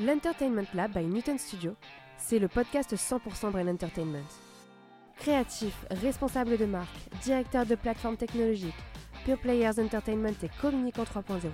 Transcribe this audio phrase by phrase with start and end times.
[0.00, 1.74] L'Entertainment Lab by Newton Studio,
[2.18, 4.22] c'est le podcast 100% Brain Entertainment.
[5.16, 8.78] Créatifs, responsables de marque, directeurs de plateformes technologiques,
[9.24, 11.50] Pure Players Entertainment et Communicant 3.0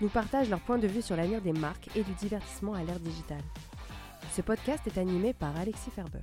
[0.00, 2.98] nous partagent leur point de vue sur l'avenir des marques et du divertissement à l'ère
[2.98, 3.44] digitale.
[4.30, 6.20] Ce podcast est animé par Alexis Ferber.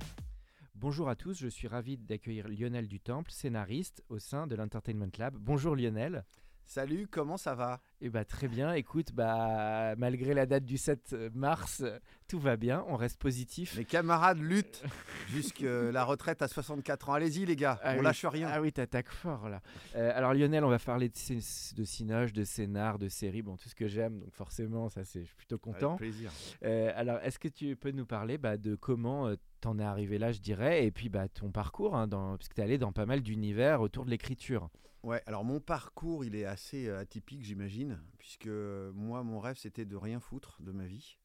[0.74, 5.36] Bonjour à tous, je suis ravi d'accueillir Lionel Dutemple, scénariste au sein de l'Entertainment Lab.
[5.36, 6.24] Bonjour Lionel.
[6.66, 7.80] Salut, comment ça va?
[8.02, 11.84] Eh bah très bien, écoute, bah malgré la date du 7 mars,
[12.28, 13.76] tout va bien, on reste positif.
[13.76, 14.82] Mes camarades luttent
[15.28, 17.12] jusqu'à la retraite à 64 ans.
[17.12, 18.04] Allez-y les gars, Ah on oui.
[18.04, 18.48] lâche rien.
[18.50, 19.60] Ah oui, t'attaques fort là.
[19.96, 23.68] Euh, alors Lionel, on va parler de, de cinoche, de scénar, de série, bon tout
[23.68, 25.88] ce que j'aime, donc forcément ça c'est, je suis plutôt content.
[25.96, 26.32] Avec plaisir.
[26.64, 30.16] Euh, alors est-ce que tu peux nous parler bah, de comment euh, t'en es arrivé
[30.16, 32.92] là, je dirais, et puis bah, ton parcours, hein, dans, parce que t'es allé dans
[32.92, 34.70] pas mal d'univers autour de l'écriture.
[35.02, 39.84] Ouais, alors mon parcours, il est assez euh, atypique, j'imagine, puisque moi, mon rêve, c'était
[39.84, 41.18] de rien foutre de ma vie.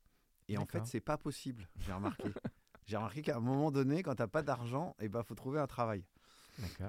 [0.47, 2.29] Et en fait, c'est pas possible, j'ai remarqué.
[2.85, 5.67] j'ai remarqué qu'à un moment donné, quand t'as pas d'argent, il ben, faut trouver un
[5.67, 6.03] travail.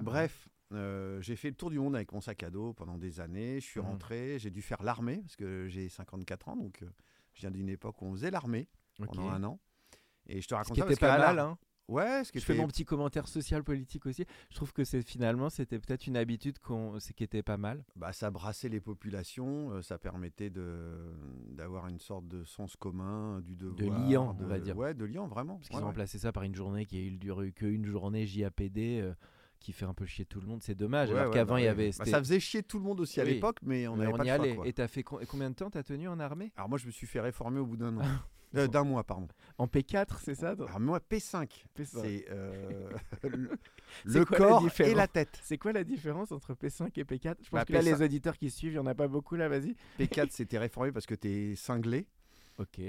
[0.02, 3.20] Bref, euh, j'ai fait le tour du monde avec mon sac à dos pendant des
[3.20, 3.60] années.
[3.60, 3.86] Je suis Mhm.
[3.86, 6.90] rentré, j'ai dû faire l'armée, parce que j'ai 54 ans, donc euh,
[7.32, 8.68] je viens d'une époque où on faisait l'armée
[9.06, 9.60] pendant un an.
[10.26, 11.58] Et je te raconte ça parce pas mal, hein.
[11.88, 14.24] Ouais, ce qui Je fais mon petit commentaire social politique aussi.
[14.50, 17.84] Je trouve que c'est finalement c'était peut-être une habitude qu'on qui était pas mal.
[17.94, 21.12] bah, ça brassait les populations, euh, ça permettait de
[21.50, 23.98] d'avoir une sorte de sens commun, du devoir.
[24.08, 24.76] liant, on va dire.
[24.76, 25.56] Ouais, de liant, vraiment.
[25.56, 25.90] Parce qu'ils Ouais, ont ouais.
[25.90, 29.14] remplacé ça par une journée qui a eu duré qu'une journée JAPD euh,
[29.60, 30.62] qui fait un peu chier tout le monde.
[30.62, 31.10] C'est dommage.
[31.10, 31.92] Ouais, alors qu'avant il y avait.
[31.98, 33.34] Bah, ça faisait chier tout le monde aussi à Oui.
[33.34, 34.66] l'époque, mais on n'avait pas y le choix, quoi.
[34.66, 36.52] Et t'as fait co- combien de temps t'as tenu en armée?
[36.56, 38.02] Alors moi, je me suis fait réformer au bout d'un an.
[38.56, 39.28] Euh, d'un mois, pardon.
[39.58, 42.00] En P4, c'est ça Alors moi, P5, P5.
[42.02, 42.90] c'est euh,
[43.24, 43.50] le,
[44.06, 45.38] C'est le quoi la corps et la tête.
[45.42, 48.02] C'est quoi la différence entre P5 et P4 Je pense Bah, que là, P5 les
[48.02, 49.74] auditeurs qui suivent, il y en a pas beaucoup là, vas-y.
[49.98, 52.06] P4, c'était réformé parce que tu es cinglé.
[52.58, 52.80] Ok.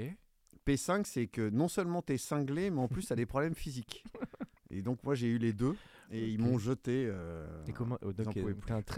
[0.66, 3.56] P5, c'est que non seulement tu es cinglé, mais en plus, tu as des problèmes
[3.56, 4.04] physiques.
[4.70, 5.76] Et donc, moi, j'ai eu les deux.
[6.12, 7.06] Et ils m'ont jeté.
[7.10, 8.44] euh, Et comment oh, donc, t'es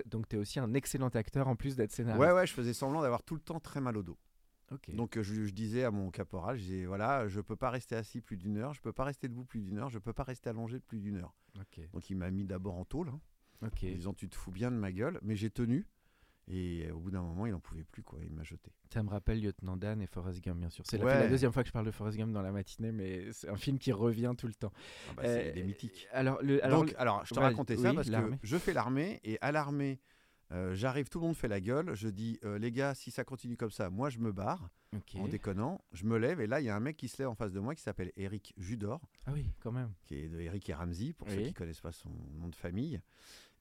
[0.07, 2.21] donc t'es aussi un excellent acteur en plus d'être scénariste.
[2.23, 4.17] Ouais, ouais, je faisais semblant d'avoir tout le temps très mal au dos.
[4.93, 7.95] Donc euh, je, je disais à mon caporal, je disais voilà, je peux pas rester
[7.95, 10.23] assis plus d'une heure, je peux pas rester debout plus d'une heure, je peux pas
[10.23, 11.33] rester allongé plus d'une heure.
[11.93, 13.19] Donc il m'a mis d'abord en tôle, hein,
[13.63, 13.83] Ok.
[13.83, 15.85] en disant tu te fous bien de ma gueule, mais j'ai tenu.
[16.51, 18.71] Et euh, au bout d'un moment, il en pouvait plus quoi, il m'a jeté.
[18.91, 20.83] Ça me rappelle Lieutenant Dan et Forrest Gump, bien sûr.
[20.87, 21.19] C'est la- Ouais.
[21.19, 23.55] la, deuxième fois que je parle de Forrest Gump dans la matinée, mais c'est un
[23.55, 24.71] film qui revient tout le temps.
[25.09, 26.07] Ah bah, c'est Euh, des mythiques.
[26.11, 29.19] Alors, le, alors Donc, alors, je te ouais, racontais ça parce que je fais l'armée
[29.23, 29.99] et à l'armée,
[30.51, 31.93] euh, j'arrive, tout le monde fait la gueule.
[31.95, 34.69] Je dis, euh, les gars, si ça continue comme ça, moi je me barre
[35.15, 35.81] en déconnant.
[35.91, 37.51] Je me lève et là, il y a un mec qui se lève en face
[37.51, 39.01] de moi qui s'appelle Eric Judor.
[39.25, 39.93] Ah oui, quand même.
[40.05, 42.99] qui est de Eric et Ramsey, pour ceux qui connaissent pas son nom de famille.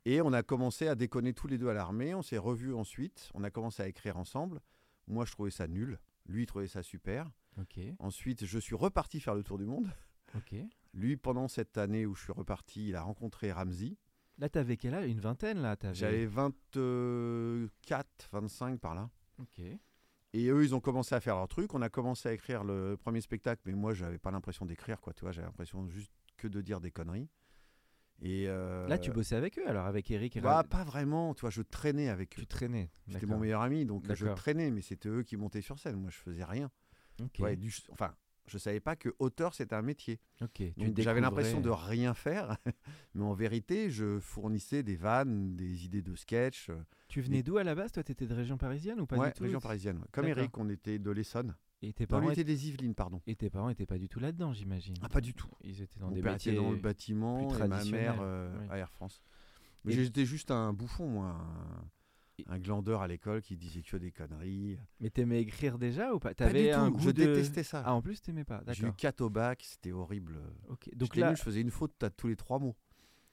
[0.04, 2.15] Et on a commencé à déconner tous les deux à l'armée.
[2.15, 3.31] On s'est revus ensuite.
[3.34, 4.60] On a commencé à écrire ensemble.
[5.06, 5.98] Moi, je trouvais ça nul.
[6.27, 7.31] Lui, il trouvait ça super.
[7.98, 9.91] Ensuite, je suis reparti faire le tour du monde.
[10.94, 13.97] Lui, pendant cette année où je suis reparti, il a rencontré Ramsey.
[14.38, 15.10] Là, t'avais quel âge?
[15.10, 19.10] Une vingtaine, là t'avais- J'avais 24, 25 par là.
[19.38, 19.60] Ok.
[20.34, 21.72] Et eux, ils ont commencé à faire leur truc.
[21.75, 25.12] On a commencé à écrire le premier spectacle, mais moi, j'avais pas l'impression d'écrire, quoi.
[25.15, 27.28] Tu vois, j'avais l'impression juste que de dire des conneries.
[28.21, 31.43] Et euh, Là, tu bossais avec eux, alors avec Eric et Bah, pas vraiment, tu
[31.43, 32.43] vois, je traînais avec eux.
[32.43, 32.91] Tu traînais.
[33.06, 33.28] C'était d'accord.
[33.37, 34.37] mon meilleur ami, donc je D'accord.
[34.37, 35.97] traînais, mais c'était eux qui montaient sur scène.
[35.97, 36.71] Moi, je faisais rien.
[37.19, 37.31] Du-
[37.91, 38.15] enfin,
[38.48, 40.20] je savais pas que auteur, c'était un métier.
[40.54, 42.56] Tu Donc, j'avais l'impression de rien faire,
[43.14, 46.70] mais en vérité, je fournissais des vannes, des idées de sketch.
[46.70, 46.76] euh,
[47.09, 49.34] Tu venais d'où à la base Toi, t'étais de région parisienne ou pas ouais, du
[49.34, 50.04] tout région parisienne.
[50.12, 50.26] Comme.
[50.26, 51.54] Eric, on était de l'Essonne.
[51.80, 52.41] Et tes parents étaient...
[52.41, 53.22] était des Yvelines, pardon.
[53.27, 54.97] Et tes parents étaient pas du tout là-dedans, j'imagine.
[55.01, 55.48] Ah, pas du tout.
[55.62, 58.66] Ils étaient dans Mon des père était dans le bâtiment et ma mère euh, oui.
[58.71, 59.22] à Air France.
[59.84, 61.27] Mais Et- j'étais juste un bouffon, moi.
[61.28, 61.84] Un,
[62.47, 64.79] un glandeur à l'école qui disait que des conneries.
[65.01, 66.35] Mais t'aimais écrire déjà ou pas?
[66.35, 67.83] T'avais un goût je de- détestais ça.
[67.85, 68.63] Ah, en plus, t'aimais pas.
[68.69, 68.97] J'ai eu D'accord.
[68.97, 70.39] 4 au bac, c'était horrible.
[70.69, 70.89] Ok.
[70.95, 72.77] Donc là, je faisais une faute à tous les trois mots.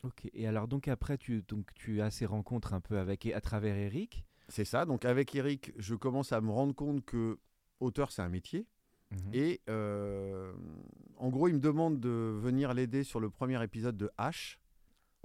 [0.03, 0.29] ok.
[0.33, 3.75] Et alors donc après, tu donc tu as ces rencontres un peu avec à travers
[3.75, 4.25] Eric.
[4.49, 4.85] C'est ça.
[4.85, 7.39] Donc avec Eric, je commence à me rendre compte que
[7.79, 8.67] auteur, c'est un métier.
[9.11, 9.17] Mhm.
[9.33, 10.51] Et euh,
[11.17, 12.09] en gros, il me demande de
[12.41, 14.57] venir l'aider sur le premier épisode de H.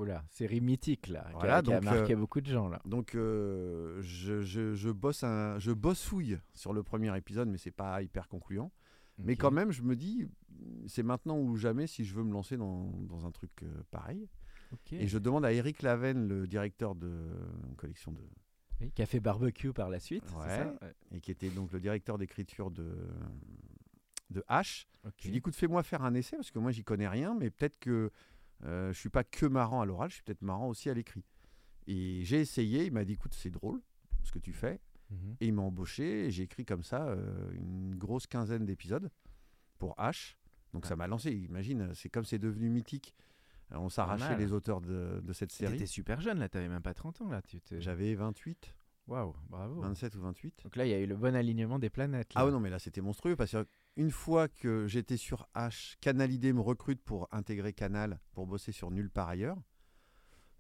[0.00, 2.68] Oula, série mythique là, qui a- Voilà, qui, a, donc, marqué euh, beaucoup de gens
[2.68, 2.80] là.
[2.84, 7.70] Donc euh, je, je, je bosse un, je bossouille sur le premier épisode, mais c'est
[7.70, 8.72] pas hyper concluant.
[9.22, 10.26] Mais quand même, je me dis,
[10.86, 14.26] c'est maintenant ou jamais si je veux me lancer dans, dans un truc euh, pareil.
[14.92, 17.10] Et je demande à Eric Laven, le directeur de
[17.68, 18.20] une collection de,
[18.80, 20.46] Oui, Café barbecue par la suite, Ouais.
[20.56, 20.74] ça?
[21.12, 22.88] Et qui était donc le directeur d'écriture de
[24.30, 24.86] de H.
[25.04, 25.12] Ok.
[25.18, 27.50] Je lui dis, écoute, fais-moi faire un essai parce que moi j'y connais rien, mais
[27.50, 28.10] peut-être que
[28.64, 31.24] euh, je suis pas que marrant à l'oral, je suis peut-être marrant aussi à l'écrit.
[31.86, 33.80] Et j'ai essayé, il m'a dit, écoute, c'est drôle
[34.22, 34.80] ce que tu fais.
[35.10, 35.36] Mhm.
[35.40, 39.10] Et il m'a embauché et j'ai écrit comme ça euh, une grosse quinzaine d'épisodes
[39.78, 40.36] pour H.
[40.72, 41.32] Donc ça m'a lancé.
[41.32, 43.14] Imagine, c'est comme c'est devenu mythique.
[43.72, 45.72] Euh, On s'arrachait les auteurs de, de cette série.
[45.72, 47.42] T'étais super jeune là, t'avais même pas 30 ans là.
[47.78, 48.72] J'avais 28,
[49.08, 49.80] Waouh, bravo.
[49.80, 50.60] 27 ou 28.
[50.62, 52.32] Donc là, il y a eu le bon alignement des planètes.
[52.34, 52.42] là.
[52.42, 53.56] Ah ouais, non, mais là c'était monstrueux parce
[53.96, 58.72] qu'une fois que j'étais sur H, Canal ID me recrute pour intégrer Canal pour bosser
[58.72, 59.56] sur Nulle part ailleurs.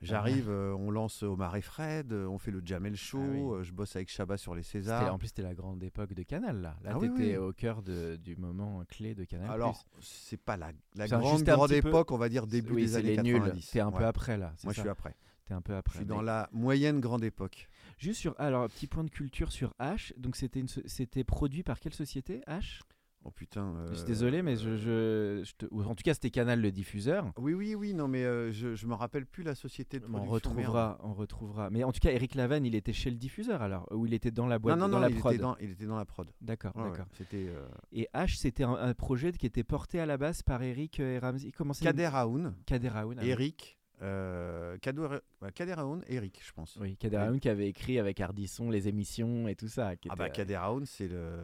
[0.02, 3.38] J'arrive, euh, on lance Omar et Fred, euh, on fait le Jamel Show, Ah oui.
[3.60, 5.12] euh, je bosse avec Chabat sur les Césars.
[5.12, 6.78] en plus, c'était la grande époque de Canal là.
[6.82, 7.36] Là, Ah oui, t'étais oui.
[7.36, 9.50] au cœur de- du moment clé de Canal.
[9.50, 10.72] Alors, c'est pas la,
[11.06, 13.34] grande, peu- époque, on va dire début oui, des années les nuls.
[13.40, 13.70] 90.
[13.72, 14.54] T'es un peu après là.
[14.64, 15.14] Moi, je suis après.
[15.44, 15.96] T'es un peu Je après.
[15.98, 17.68] suis dans la moyenne grande époque.
[17.98, 20.14] Juste sur, alors petit point de culture sur H.
[20.16, 22.80] Donc c'était une produit par quelle société H?
[23.24, 23.74] Oh putain.
[23.90, 26.60] Je suis euh, désolé, mais je, je, je te- ou en tout cas c'était Canal
[26.62, 27.30] le diffuseur.
[27.36, 30.12] Oui, oui, oui, non, mais euh, je, je me rappelle plus la société de on
[30.12, 30.54] production.
[30.54, 30.66] merde.
[30.66, 31.68] retrouvera, on retrouvera.
[31.70, 34.30] Mais en tout cas, Eric Laven, il était chez le diffuseur alors, ou il était
[34.30, 35.34] dans la boîte, Non, non, dans non, la il, prod.
[35.34, 36.30] était dans, il était dans la prod.
[36.40, 37.06] D'accord, Ouais, ouais, d'accord.
[37.12, 40.62] C'était euh, Et H, c'était un, un projet qui était porté à la base par
[40.62, 41.20] Eric et.
[41.54, 43.18] Comment c'est Kader Aoun, Kader Aoun.
[43.20, 43.24] ah.
[43.26, 46.78] Eric, euh, Kader, Aoun, Eric, je pense.
[46.80, 47.16] Oui, Kader.
[47.18, 49.94] Aoun qui avait écrit avec Ardisson les émissions et tout ça.
[49.96, 51.36] qui Ah était- bah Kader Aoun, c'est le,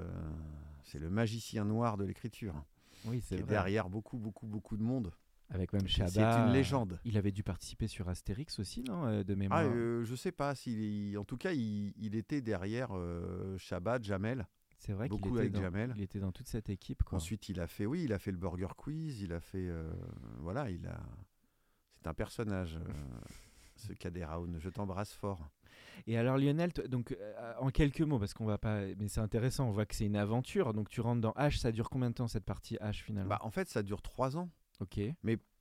[0.86, 2.54] c'est le magicien noir de l'écriture,
[3.04, 5.12] Oui, c'est derrière beaucoup, beaucoup, beaucoup de monde.
[5.50, 6.46] Avec même C'est Chabat.
[6.48, 6.98] une légende.
[7.04, 9.62] Il avait dû participer sur Astérix aussi, non euh, De Ah, mémoire.
[9.64, 13.56] euh, je sais pas s'il, en tout cas, il, il était derrière euh,
[14.00, 14.46] Jamel.
[14.78, 15.92] c'est vrai qu'il beaucoup était, dans, Jamel.
[15.94, 17.04] il était dans toute cette équipe.
[17.04, 17.16] Quoi.
[17.18, 19.92] Ensuite, il a fait, oui, il a fait le Burger Quiz, il a fait, euh,
[20.40, 20.98] voilà, il a,
[21.94, 22.92] c'est un personnage, euh,
[23.76, 24.58] ce Kader Aoun.
[24.58, 25.48] Je t'embrasse fort.
[26.06, 29.68] Et alors Lionel, donc euh, en quelques mots, parce qu'on va pas, mais c'est intéressant,
[29.68, 30.72] on voit que c'est une aventure.
[30.74, 33.38] Donc tu rentres dans H, ça dure combien de temps cette partie H finalement Bah,
[33.42, 34.50] en fait, ça dure trois ans.
[34.80, 35.00] Ok.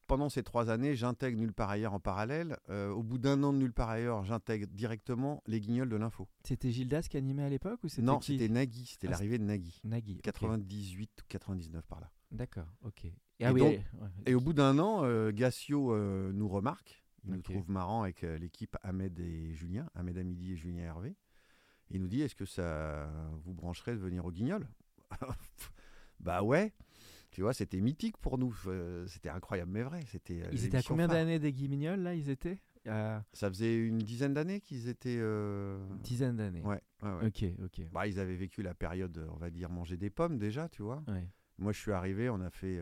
[0.08, 2.58] Pendant ces trois années, j'intègre Nulle part ailleurs en parallèle.
[2.70, 6.28] Euh, au bout d'un an de Nulle part ailleurs, j'intègre directement les Guignols de l'info.
[6.44, 9.44] C'était Gildas qui animait à l'époque ou c'était Non, c'était Nagui, c'était Ah, l'arrivée de
[9.46, 9.82] Nagui.
[9.84, 10.18] Nagui.
[10.18, 10.22] ok.
[10.22, 12.12] 98 ou 99 par là.
[12.30, 12.68] D'accord.
[12.84, 13.06] Ok.
[13.06, 13.80] Et, Et ah oui, donc-.
[14.28, 17.04] Et au bout d'un an, euh, Gassio euh, nous remarque.
[17.28, 21.16] Il nous trouve marrant avec euh, l'équipe Ahmed et Julien, Ahmed Amidi et Julien Hervé.
[21.92, 23.10] Il nous dit Est-ce que ça
[23.44, 24.68] vous brancherait de venir au Guignol?
[26.20, 26.74] Bah ouais.
[27.32, 28.56] Tu vois, c'était mythique pour nous.
[28.68, 30.02] Euh, c'était incroyable, mais vrai.
[30.08, 30.42] C'était.
[30.42, 32.60] euh, Ils étaient à combien d'années des Guignols là Ils étaient?
[32.86, 35.18] Ça faisait une dizaine d'années qu'ils étaient.
[35.20, 36.62] euh, une dizaine d'années.
[36.62, 37.28] Ouais, ouais, ouais.
[37.28, 37.82] Ok, ok.
[37.92, 41.04] Bah, ils avaient vécu la période, on va dire, manger des pommes déjà, tu vois.
[41.08, 41.28] Ouais.
[41.58, 42.82] Moi, je suis arrivé, on a fait.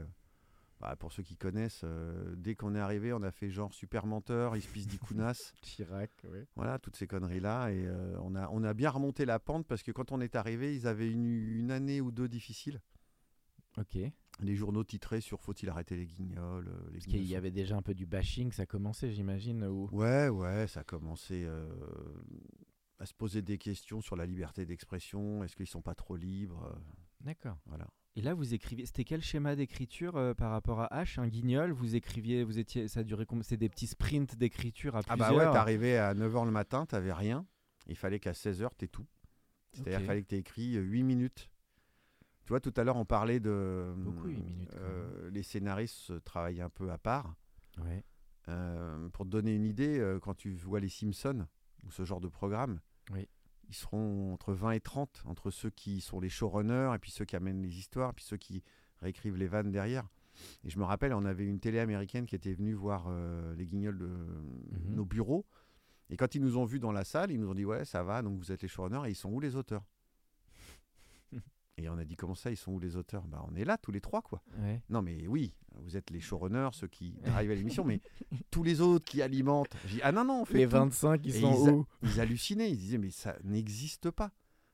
[0.79, 4.05] Bah, pour ceux qui connaissent, euh, dès qu'on est arrivé, on a fait genre super
[4.05, 5.53] menteur, Ispis d'Ikunas.
[5.61, 6.39] Chirac, oui.
[6.55, 7.71] Voilà, toutes ces conneries-là.
[7.71, 10.35] Et euh, on, a, on a bien remonté la pente parce que quand on est
[10.35, 12.81] arrivé, ils avaient une, une année ou deux difficiles.
[13.77, 13.97] Ok.
[14.39, 17.77] Les journaux titraient sur Faut-il arrêter les guignols euh, les Parce qu'il y avait déjà
[17.77, 19.63] un peu du bashing, ça commençait, j'imagine.
[19.63, 19.87] Ou...
[19.91, 21.65] Ouais, ouais, ça a commencé euh,
[22.99, 25.43] à se poser des questions sur la liberté d'expression.
[25.43, 26.75] Est-ce qu'ils sont pas trop libres
[27.21, 27.57] D'accord.
[27.67, 27.87] Voilà.
[28.15, 28.85] Et là, vous écriviez.
[28.85, 31.71] C'était quel schéma d'écriture euh, par rapport à H Un guignol?
[31.71, 32.43] Vous écriviez.
[32.43, 32.87] Vous étiez.
[32.87, 33.43] Ça durait combien?
[33.43, 35.35] C'est des petits sprints d'écriture à Ah plusieurs?
[35.35, 37.45] bah ouais, t'arrivais à 9h le matin, t'avais rien.
[37.87, 39.07] Il fallait qu'à 16h, t'aies tout.
[39.73, 41.49] C'est-à-dire fallait que t'aies écrit 8 minutes.
[42.43, 43.93] Tu vois, tout à l'heure, on parlait de...
[43.97, 47.35] Beaucoup, huit minutes, quand euh, les scénaristes travaillent un peu à part.
[47.81, 48.03] Ouais.
[48.49, 51.47] Euh, pour te donner une idée, euh, quand tu vois les Simpsons,
[51.83, 52.79] ou ce genre de programme,
[53.11, 53.27] Oui.
[53.69, 57.25] Ils seront entre 20 et 30, entre ceux qui sont les showrunners, et puis ceux
[57.25, 58.63] qui amènent les histoires, et puis ceux qui
[59.01, 60.07] réécrivent les vannes derrière.
[60.63, 63.65] Et je me rappelle, on avait une télé américaine qui était venue voir euh, les
[63.65, 64.95] guignols de Mhm.
[64.95, 65.45] nos bureaux.
[66.09, 68.03] Et quand ils nous ont vus dans la salle, ils nous ont dit Ouais, ça
[68.03, 69.83] va, donc vous êtes les showrunners, et ils sont où les auteurs?
[71.77, 73.23] Et on a dit Comment ça, ils sont où les auteurs?
[73.27, 74.41] Bah, on est là tous les trois, quoi.
[74.59, 74.81] Ouais.
[74.89, 77.99] Non, mais oui, vous êtes les showrunners, ceux qui arrivent à l'émission, mais
[78.51, 79.75] tous les autres qui alimentent.
[79.87, 80.71] J'ai ah non, non, on fait Les tout.
[80.71, 81.85] 25 qui sont ils où?
[82.03, 84.31] Ils hallucinaient, ils disaient, mais ça n'existe pas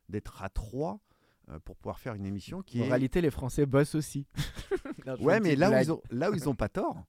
[0.10, 1.00] d'être à trois
[1.50, 2.89] euh, pour pouvoir faire une émission qui En est.
[2.89, 4.25] réalité, les Français bossent aussi.
[5.06, 7.06] Non, Ouais, mais là où, ils ont, là où ils ont pas tort,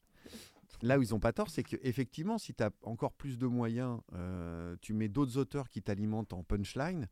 [0.80, 4.00] là où ils ont pas tort, c'est qu'effectivement, si tu as encore plus de moyens,
[4.14, 7.08] euh, tu mets d'autres auteurs qui t'alimentent en punchline.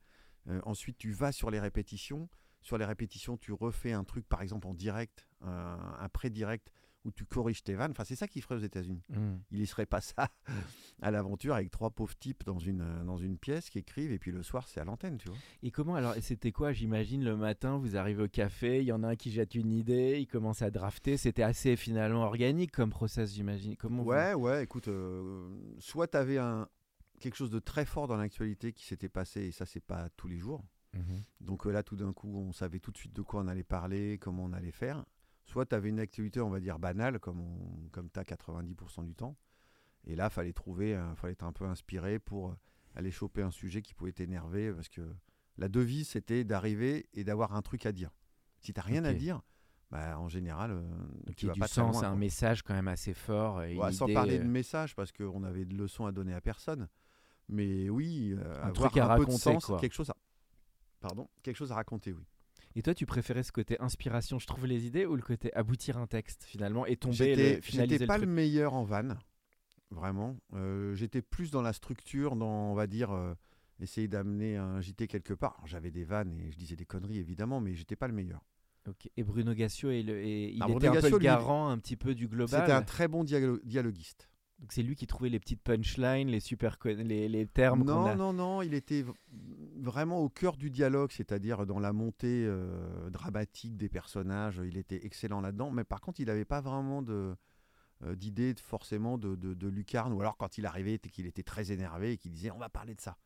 [0.49, 2.29] euh, ensuite, tu vas sur les répétitions.
[2.63, 6.73] Sur les répétitions, tu refais un truc, par exemple en direct, un, un pré-direct,
[7.05, 7.93] où tu corriges tes vannes.
[7.93, 9.03] Enfin, c'est ça qu'il ferait aux États-Unis.
[9.09, 9.37] Hmm.
[9.53, 10.29] Il y serait pas ça
[11.01, 14.19] à l'aventure avec trois pauvres types dans une, euh, dans une pièce qui écrivent et
[14.19, 15.39] puis le soir c'est à l'antenne, tu vois.
[15.63, 19.05] Et comment alors C'était quoi J'imagine le matin, vous arrivez au café, il y en
[19.05, 21.17] a un qui jette une idée, il commence à drafter.
[21.17, 23.77] C'était assez finalement organique comme process, j'imagine.
[23.77, 25.49] Comment vous- Ouais, ouais, écoute, euh,
[25.79, 26.69] soit tu avais un,
[27.21, 30.27] quelque chose de très fort dans l'actualité qui s'était passé et ça c'est pas tous
[30.27, 30.65] les jours.
[30.95, 31.23] Mhm.
[31.41, 33.65] Donc euh, là, tout d'un coup, on savait tout de suite de quoi on allait
[33.65, 35.05] parler, comment on allait faire.
[35.45, 39.05] Soit tu avais une activité, on va dire, banale, comme, on, comme tu as 90%
[39.05, 39.37] du temps.
[40.05, 42.55] Et là, fallait trouver, il fallait être un peu inspiré pour euh,
[42.95, 44.73] aller choper un sujet qui pouvait t'énerver.
[44.73, 45.03] Parce que
[45.57, 48.11] la devise, c'était d'arriver et d'avoir un truc à dire.
[48.61, 49.41] Si tu rien à dire,
[49.91, 50.83] bah, en général, euh,
[51.27, 53.63] Donc tu vas du pas sens, c'est un message quand même assez fort.
[53.63, 56.35] et Ouais, sans idée, parler euh, de message, parce qu'on avait de leçons à donner
[56.35, 56.89] à personne.
[57.49, 59.79] Mais oui, euh, Un avoir truc à un peu de sens, quoi.
[59.81, 60.17] quelque chose à...
[61.01, 62.25] Pardon, quelque chose à raconter, oui.
[62.75, 65.97] Et toi, tu préférais ce côté inspiration, je trouve les idées, ou le côté aboutir
[65.97, 69.19] un texte finalement et tomber, finaliser j'étais pas le meilleur en vanne,
[69.91, 70.37] vraiment.
[70.55, 73.35] Euh, j'étais plus dans la structure, dans, on va dire, euh,
[73.81, 75.61] essayer d'amener un JT quelque part.
[75.67, 78.45] J'avais des vannes et je disais des conneries, évidemment, mais j'étais pas le meilleur.
[78.89, 79.09] Ok.
[79.17, 81.25] Et Bruno Gassio, et le- et il Ah, était Bruno un peu Gassio, le lui,
[81.25, 82.71] garant un petit peu du C'était global.
[82.71, 84.29] un très bon dialo- dialoguiste.
[84.59, 88.15] Donc c'est lui qui trouvait les petites punchlines, les super les, les termes Non, a.
[88.17, 89.05] non, non, il était
[89.77, 94.61] vraiment au cœur du dialogue, c'est-à-dire dans la montée euh, dramatique des personnages.
[94.65, 97.37] Il était excellent là-dedans, mais par contre, il n'avait pas vraiment de
[98.05, 101.73] euh, d'idée forcément de, de, de lucarne, ou alors quand il arrivait, qu'il était très
[101.73, 103.17] énervé et qu'il disait on va parler de ça.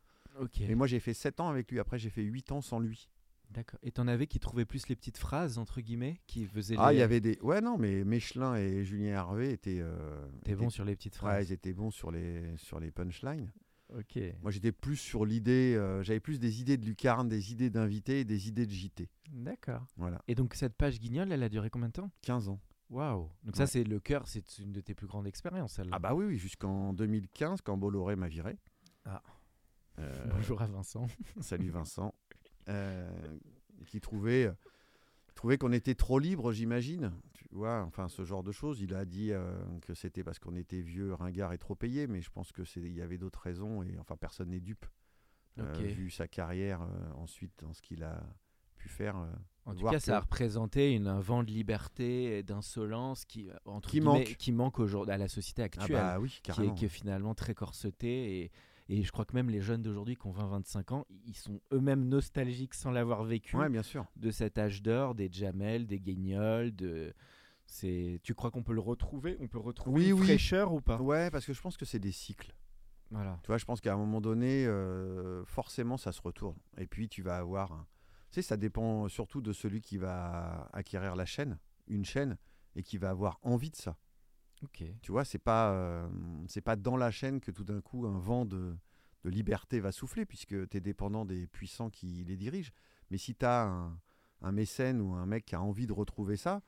[0.40, 0.60] Ok.
[0.62, 3.08] Et moi j'ai fait 7 ans avec lui, après j'ai fait 8 ans sans lui.
[3.52, 3.78] D'accord.
[3.82, 6.76] Et t'en avais qui trouvaient plus les petites phrases entre guillemets, qui faisaient.
[6.78, 7.38] Ah, les- il y avait des...
[7.42, 9.80] Ouais, non, mais Michelin et Julien Hervé étaient...
[9.80, 11.50] euh, étaient- sur les petites Ouais, phrases.
[11.50, 13.52] ils étaient bons sur les, sur les punchlines.
[13.94, 14.18] Ok.
[14.40, 18.21] Moi j'étais plus sur l'idée, euh, j'avais plus des idées de lucarne, des idées d'invités
[18.21, 19.11] et des idées de JT.
[19.30, 19.87] D'accord.
[19.97, 22.11] Voilà, Et donc cette page guignol, elle a duré combien de temps?
[22.23, 22.59] 15 ans.
[22.88, 23.28] Waouh.
[23.44, 23.66] Donc ça Ouais.
[23.66, 25.90] c'est le cœur, c'est une de tes plus grandes expériences celle-là.
[25.94, 28.56] Ah bah oui, oui jusqu'en 2015 quand Bolloré m'a viré.
[29.04, 29.23] Ah.
[29.99, 31.06] Euh, Bonjour à Vincent.
[31.40, 32.14] Salut Vincent.
[32.69, 33.11] Euh,
[33.87, 34.50] qui trouvait,
[35.35, 37.12] trouvait qu'on était trop libre, j'imagine.
[37.35, 38.81] Tu vois, enfin ce genre de choses.
[38.81, 39.52] Il a dit euh,
[39.83, 42.81] que c'était parce qu'on était vieux, ringard et trop payé, mais je pense que c'est
[42.81, 44.87] il y avait d'autres raisons et enfin personne n'est dupe.
[45.59, 48.23] Euh, vu sa carrière euh, ensuite dans ce qu'il a
[48.76, 49.16] pu faire.
[49.66, 53.90] En tout cas, ça a représenté une, un vent de liberté et d'insolence qui, entre
[53.90, 54.37] Qui manque.
[54.38, 56.75] qui manque aujourd'hui à la société Ah actuelle, bah oui, qui, est, carrément.
[56.75, 58.40] qui est finalement très corsetée.
[58.40, 58.50] Et,
[58.99, 62.06] et je crois que même les jeunes d'aujourd'hui qui ont 20-25 ans, ils sont eux-mêmes
[62.08, 64.04] nostalgiques sans l'avoir vécu Ouais, bien sûr.
[64.16, 66.75] de cet âge d'or, des Jamel, des Guignols.
[66.75, 67.14] De...
[67.66, 68.20] C'est...
[68.22, 69.37] Tu crois qu'on peut le retrouver?
[69.40, 70.25] On peut retrouver Oui, une oui.
[70.26, 71.00] fraîcheur ou pas?
[71.00, 72.54] Ouais, parce que je pense que c'est des cycles.
[73.11, 73.38] Voilà.
[73.42, 76.56] Tu vois, je pense qu'à un moment donné, euh, forcément, ça se retourne.
[76.78, 77.72] Et puis, tu vas avoir.
[77.72, 77.87] un-
[78.30, 81.58] Tu sais, ça dépend surtout de celui qui va acquérir la chaîne,
[81.88, 82.37] une chaîne,
[82.75, 83.96] et qui va avoir envie de ça.
[85.02, 86.09] Tu vois, c'est pas, euh,
[86.49, 88.75] c'est pas dans la chaîne que tout d'un coup un vent de,
[89.25, 92.73] de liberté va souffler, puisque tu es dépendant des puissants qui les dirigent.
[93.11, 93.99] Mais si tu as un,
[94.42, 96.62] un mécène ou un mec qui a envie de retrouver ça,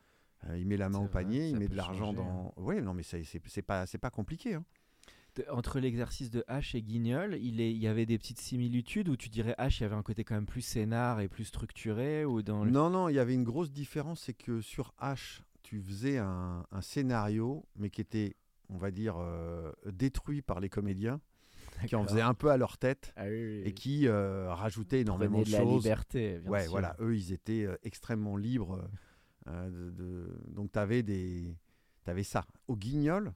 [0.47, 2.53] euh, il met la main au panier, il met de l'argent dans.
[2.57, 4.53] Ouais, non, mais c'est pas, c'est pas compliqué.
[4.55, 4.63] hein.
[5.35, 9.09] De- Entre l'exercice de H et Guignol, il, est, il y avait des petites similitudes
[9.09, 11.43] où tu dirais H, il y avait un côté quand même plus scénar et plus
[11.45, 14.93] structuré ou dans le- Non, non, il y avait une grosse différence, c'est que sur
[15.01, 18.35] H, tu faisais un, un scénario, mais qui était,
[18.69, 21.19] on va dire, euh, détruit par les comédiens,
[21.87, 25.01] qui en faisaient un peu à leur tête Ah oui, oui, et qui euh, rajoutaient
[25.01, 25.83] énormément de de la choses.
[25.83, 26.37] liberté.
[26.39, 26.71] bien ouais, sûr.
[26.71, 28.87] voilà, eux, ils étaient euh, extrêmement libres.
[29.47, 31.57] de, de- Donc, tu avais, des...
[32.05, 32.45] avais ça.
[32.67, 33.33] Au guignol,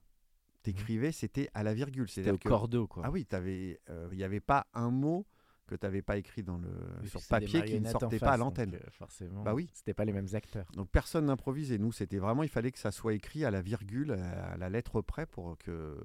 [0.61, 2.07] t'écrivais, c'était à la virgule.
[2.09, 3.03] C'était au cordeau, quoi.
[3.05, 5.25] Ah oui, il n'y avait pas un mot
[5.69, 6.69] que tu n'avais pas écrit dans le...
[7.05, 8.73] Sur papier qui ne sortait pas face, à l'antenne.
[8.75, 9.43] euh, forcément.
[9.43, 9.69] Bah oui.
[9.73, 10.69] C'était pas les mêmes acteurs.
[10.73, 13.61] Donc personne n'improvise et nous c'était vraiment il fallait que ça soit écrit à la
[13.61, 15.97] virgule, à la lettre près pour que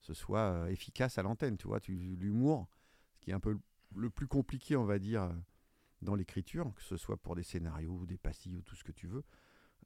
[0.00, 2.68] ce soit euh, efficace à l'antenne, tu vois, tu l'humour,
[3.14, 3.60] ce qui est un peu le-
[3.94, 5.32] le plus compliqué on va dire euh,
[6.00, 8.90] dans l'écriture, que ce soit pour des scénarios ou des pastilles ou tout ce que
[8.92, 9.22] tu veux.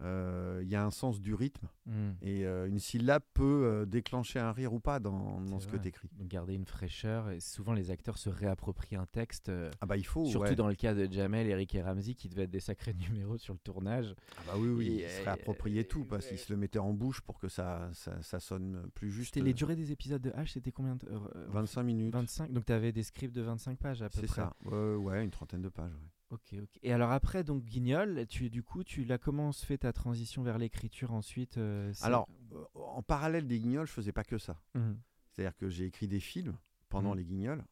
[0.02, 2.14] Euh, Il y a un sens du rythme Hmm.
[2.20, 5.72] et euh, une syllabe peut euh, déclencher un rire ou pas dans, dans C'est ce
[5.72, 6.08] que tu écris.
[6.18, 7.30] Donc garder une fraîcheur.
[7.30, 9.52] Et souvent, les acteurs se réapproprient un texte.
[9.80, 10.54] Ah bah il faut, Surtout ouais.
[10.56, 13.54] dans le cas de Jamel, Eric et Ramsey, qui devaient être des sacrés numéros sur
[13.54, 14.16] le tournage.
[14.36, 16.80] Ah bah oui, oui, Et, il se réappropriait tout parce euh, qu'il se le mettait
[16.80, 19.36] en bouche pour que ça, ça, ça sonne plus juste.
[19.36, 21.06] Les durées des épisodes de H, c'était combien de...
[21.08, 22.12] euh, 25 minutes.
[22.14, 24.42] 25 Donc tu avais des scripts de 25 pages à peu C'est près.
[24.42, 25.92] ça, ouais, ouais, une trentaine de pages.
[25.92, 26.00] ouais.
[26.30, 26.78] Ok, ok.
[26.82, 30.42] Et alors après, donc Guignol, tu, du coup, tu l'as comment se fait ta transition
[30.42, 34.60] vers l'écriture ensuite euh, Alors, euh, en parallèle des guignols, je faisais pas que ça.
[34.74, 34.98] Mhm.
[35.30, 36.56] C'est-à-dire que j'ai écrit des films
[36.88, 37.16] pendant Mhm.
[37.18, 37.64] les guignols.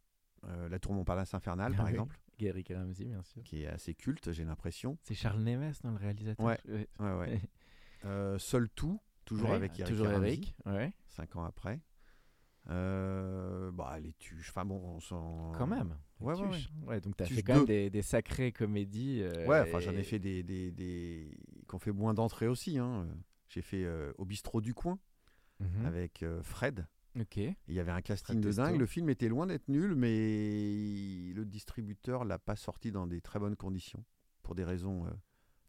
[0.45, 1.93] Euh, La Tour Montparnasse Infernale, Ah par oui.
[1.93, 3.43] exemple, et Ramsey, bien sûr.
[3.43, 4.99] qui est assez culte, j'ai l'impression.
[5.03, 6.61] C'est Charles Neves, dans le réalisateur Ouais.
[6.69, 6.87] ouais.
[7.01, 7.41] Ouais.
[8.05, 10.41] Euh, Seul tout, toujours Ouais, avec Eric Toujours Ramsey.
[10.67, 10.93] Ouais.
[11.07, 11.81] cinq ans après.
[12.67, 15.53] Bah, les tuches, enfin bon, on s'en.
[15.53, 15.97] Quand même.
[16.25, 16.59] Ouais, ouais.
[16.87, 19.21] Ouais, donc t'as fait quand même des, des sacrées comédies.
[19.23, 21.37] euh, Ouais, enfin j'en ai fait des, des, des...
[21.69, 22.78] qui ont fait moins d'entrées aussi.
[22.78, 23.07] Hein.
[23.49, 24.99] J'ai fait euh, au bistrot du coin
[25.61, 25.87] Mhm.
[25.87, 26.85] avec euh, Fred.
[27.19, 27.37] Ok.
[27.37, 28.62] Il y avait un casting de Testo.
[28.62, 28.76] dingue.
[28.81, 33.38] Le film était loin d'être nul, mais le distributeur l'a pas sorti dans des très
[33.38, 34.04] bonnes conditions
[34.43, 35.07] pour des raisons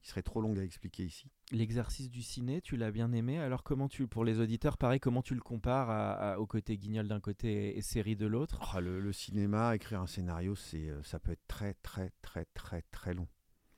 [0.06, 1.32] qui seraient trop longues à expliquer ici.
[1.52, 3.40] L'exercice du ciné, tu l'as bien aimé.
[3.40, 6.78] Alors comment tu, pour les auditeurs, pareil, comment tu le compares à- à- au côté
[6.78, 8.60] guignol d'un côté et série de l'autre?
[8.76, 12.46] Ah, le, le cinéma, écrire un scénario, c'est, euh, ça peut être très, très, très,
[12.54, 13.28] très, très long.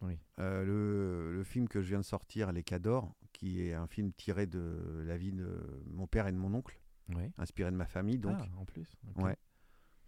[0.02, 0.20] Oui.
[0.40, 4.12] Euh, le, le film que je viens de sortir, Les Cadors, qui est un film
[4.12, 6.78] tiré de la vie de mon père et de mon oncle,
[7.16, 7.32] Oui.
[7.38, 8.98] inspiré de ma famille, donc ah, en plus.
[9.16, 9.38] ouais.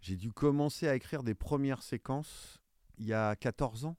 [0.02, 2.60] j'ai dû commencer à écrire des premières séquences
[2.98, 3.96] il y a 14 ans.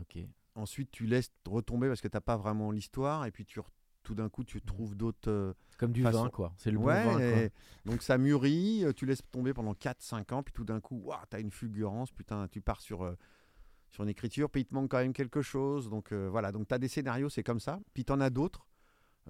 [0.00, 0.16] Ok.
[0.54, 3.60] Ensuite, tu laisses retomber parce que tu n'as pas vraiment l'histoire, et puis tu,
[4.04, 5.28] tout d'un coup, tu trouves d'autres.
[5.30, 6.52] euh, Comme du vin, quoi.
[6.56, 7.22] C'est le ouais, bon vin, quoi.
[7.42, 7.50] et
[7.84, 11.36] donc ça mûrit, euh, tu laisses tomber pendant 4-5 ans, puis tout d'un coup, tu
[11.36, 13.16] as une fulgurance, putain, tu pars sur, euh,
[13.90, 15.88] sur une écriture, puis il te manque quand même quelque chose.
[15.90, 17.80] Donc euh, voilà, donc tu as des scénarios, c'est comme ça.
[17.92, 18.66] Puis tu en as d'autres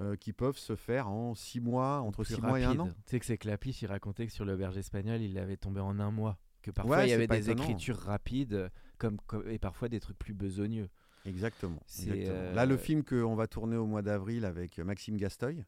[0.01, 2.81] euh, qui peuvent se faire en 6 mois, entre Plus 6 mois et un rapide.
[2.83, 2.89] an.
[2.89, 5.81] Tu sais que c'est Clapiche, il racontait que sur le berger espagnol, il avait tombé
[5.81, 6.37] en un mois.
[6.63, 7.63] Que parfois, Ouais, il y avait des étonnant.
[7.63, 10.89] écritures rapides comme, comme- et parfois des trucs plus besogneux.
[11.25, 11.81] Exactement.
[12.09, 15.65] Euh, Là, le film qu'on va tourner au mois d'avril avec Maxime Gasteuil,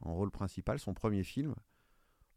[0.00, 1.54] en rôle principal, son premier film,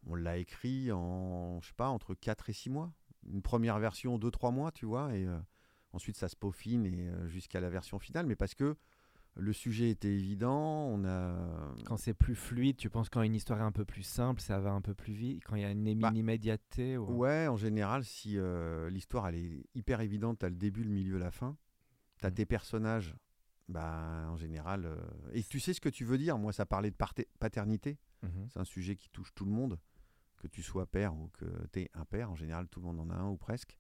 [0.05, 2.93] on l'a écrit en, je sais pas, entre 4 et 6 mois.
[3.27, 5.39] Une première version, 2-3 mois, tu vois, et euh,
[5.93, 8.75] ensuite ça se peaufine et, euh, jusqu'à la version finale, mais parce que
[9.37, 11.73] le sujet était évident, on a...
[11.85, 14.59] Quand c'est plus fluide, tu penses quand une histoire est un peu plus simple, ça
[14.59, 15.43] va un peu plus vite?
[15.43, 16.97] Quand il y a une Bah, immédiateté.
[16.97, 20.91] ou- Ouais, en général, si euh, l'histoire elle est hyper évidente, t'as le début, le
[20.91, 21.57] milieu, la fin,
[22.31, 23.15] tes personnages,
[23.67, 24.97] bah en général, euh,
[25.33, 26.37] et tu sais ce que tu veux dire.
[26.37, 27.97] Moi, ça parlait de parte- paternité.
[28.23, 28.47] Mhm.
[28.49, 29.79] C'est un sujet qui touche tout le monde,
[30.37, 32.31] que tu sois père ou que tu es un père.
[32.31, 33.77] En général, tout le monde en a un ou presque.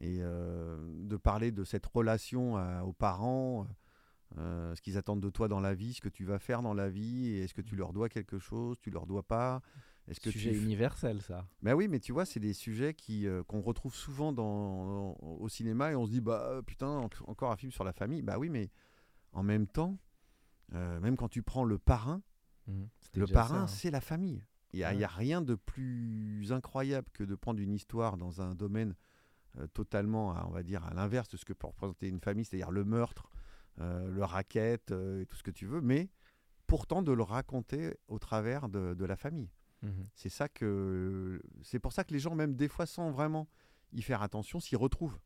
[0.00, 3.66] Et euh, de parler de cette relation à- aux parents,
[4.38, 6.72] euh, ce qu'ils attendent de toi dans la vie, ce que tu vas faire dans
[6.74, 9.60] la vie, et est-ce que tu leur dois quelque chose, tu leur dois pas
[10.10, 10.62] Est-ce que Sujet tu...
[10.62, 11.46] universel, ça.
[11.62, 15.48] Ben oui, mais tu vois, c'est des sujets qui euh, qu'on retrouve souvent dans, au
[15.48, 18.20] cinéma et on se dit bah putain en- encore un film sur la famille.
[18.22, 18.70] Bah oui, mais
[19.32, 19.98] en même temps,
[20.74, 22.22] euh, même quand tu prends le parrain.
[23.00, 23.66] C'était le parrain, hein.
[23.66, 24.44] c'est la famille.
[24.72, 25.06] Il n'y a, Ouais.
[25.06, 28.94] rien de plus incroyable que de prendre une histoire dans un domaine
[29.58, 32.44] euh, totalement, à- on va dire, à l'inverse de ce que peut représenter une famille,
[32.44, 33.28] c'est-à-dire le meurtre,
[33.80, 36.08] euh, le racket, euh, et tout ce que tu veux, mais
[36.68, 39.50] pourtant de le raconter au travers de, de la famille.
[39.82, 40.06] Mhm.
[40.14, 43.48] C'est ça que, c'est pour ça que les gens, même des fois, sans vraiment
[43.92, 45.18] y faire attention, s'y retrouvent.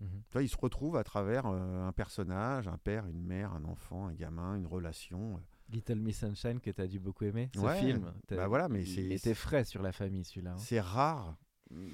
[0.00, 3.64] Tu vois, ils se retrouvent à travers euh, un personnage, un père, une mère, un
[3.64, 5.36] enfant, un gamin, une relation.
[5.36, 8.12] euh, Little Miss Sunshine que tu as dû beaucoup aimer, ce Ouais, film.
[8.28, 10.54] Bah voilà, mais c'est- était frais sur la famille, celui-là.
[10.54, 10.58] hein.
[10.58, 11.36] C'est rare.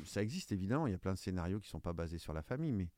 [0.05, 0.87] Ça existe évidemment.
[0.87, 2.89] Il y a plein de scénarios qui sont pas basés sur la famille, mais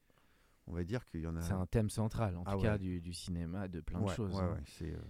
[0.69, 1.43] on va dire qu'il y en a.
[1.43, 2.63] C'est un thème central, en Ah tout ouais.
[2.63, 4.39] cas, du, du cinéma, de plein Ouais, de choses.
[4.41, 4.59] hein.
[4.79, 5.01] c'est, euh,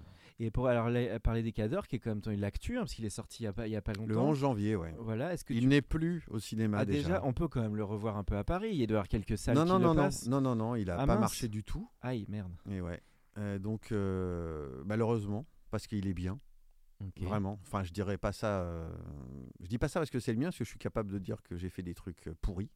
[0.42, 2.94] Et pour alors, la- parler des cadors, qui est quand même ton l'actu, hein, parce
[2.94, 4.08] qu'il est sorti il n'y a, pas- il y a pas longtemps.
[4.08, 4.94] le 11 janvier, ouais.
[4.98, 5.66] Voilà, est-ce que Il tu...
[5.66, 7.24] n'est plus au cinéma Ah, déjà, déjà.
[7.24, 8.70] on peut quand même le revoir un peu à Paris.
[8.72, 10.26] Il doit y avoir quelques salles Non, qui non, le non, non, passent.
[10.26, 11.20] non, non, non, il a Ah, pas mince.
[11.20, 11.88] marché du tout.
[12.00, 12.52] Aïe, merde.
[12.70, 13.00] Et ouais.
[13.38, 16.40] Euh, donc euh, malheureusement, parce qu'il est bien,
[17.20, 17.58] vraiment.
[17.62, 18.60] Enfin, je dirais pas ça.
[18.62, 18.90] euh,
[19.60, 21.18] Je dis pas ça parce que c'est le mien, parce que je suis capable de
[21.18, 22.70] dire que j'ai fait des trucs euh, pourris.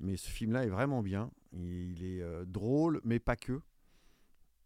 [0.00, 1.30] Mais ce film-là est vraiment bien.
[1.52, 3.60] Il est euh, drôle, mais pas que.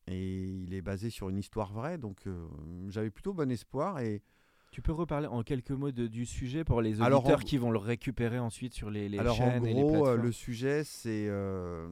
[0.07, 2.47] Et il est basé sur une histoire vraie, donc euh,
[2.89, 4.01] j'avais plutôt bon espoir.
[4.01, 4.23] Et
[4.71, 7.59] Tu peux reparler en quelques mots de- du sujet pour les auditeurs Alors, en- qui
[7.59, 10.23] vont le récupérer ensuite sur les, les alors en chaînes et les gros, euh, plateformes?
[10.27, 11.89] le sujet, c'est euh,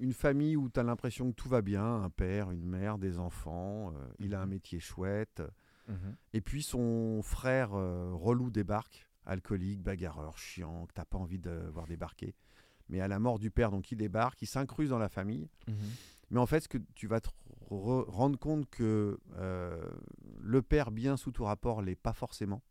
[0.00, 3.18] une famille où tu as l'impression que tout va bien, un père, une mère, des
[3.18, 3.90] enfants.
[3.92, 4.50] euh, il a un Mhm.
[4.52, 5.42] métier chouette.
[5.86, 6.16] Mhm.
[6.32, 11.86] Et puis son frère relou débarque, alcoolique, bagarreur, chiant, que t'as pas envie de voir
[11.86, 12.34] débarquer.
[12.88, 15.48] Mais à la mort du père, donc il débarque, il s'incruse dans la famille.
[15.68, 15.74] Mhm.
[16.30, 17.28] Mais en fait, ce que tu vas te
[17.70, 19.82] rendre compte que euh,
[20.40, 22.62] le père, bien sous tout rapport, l'est pas forcément.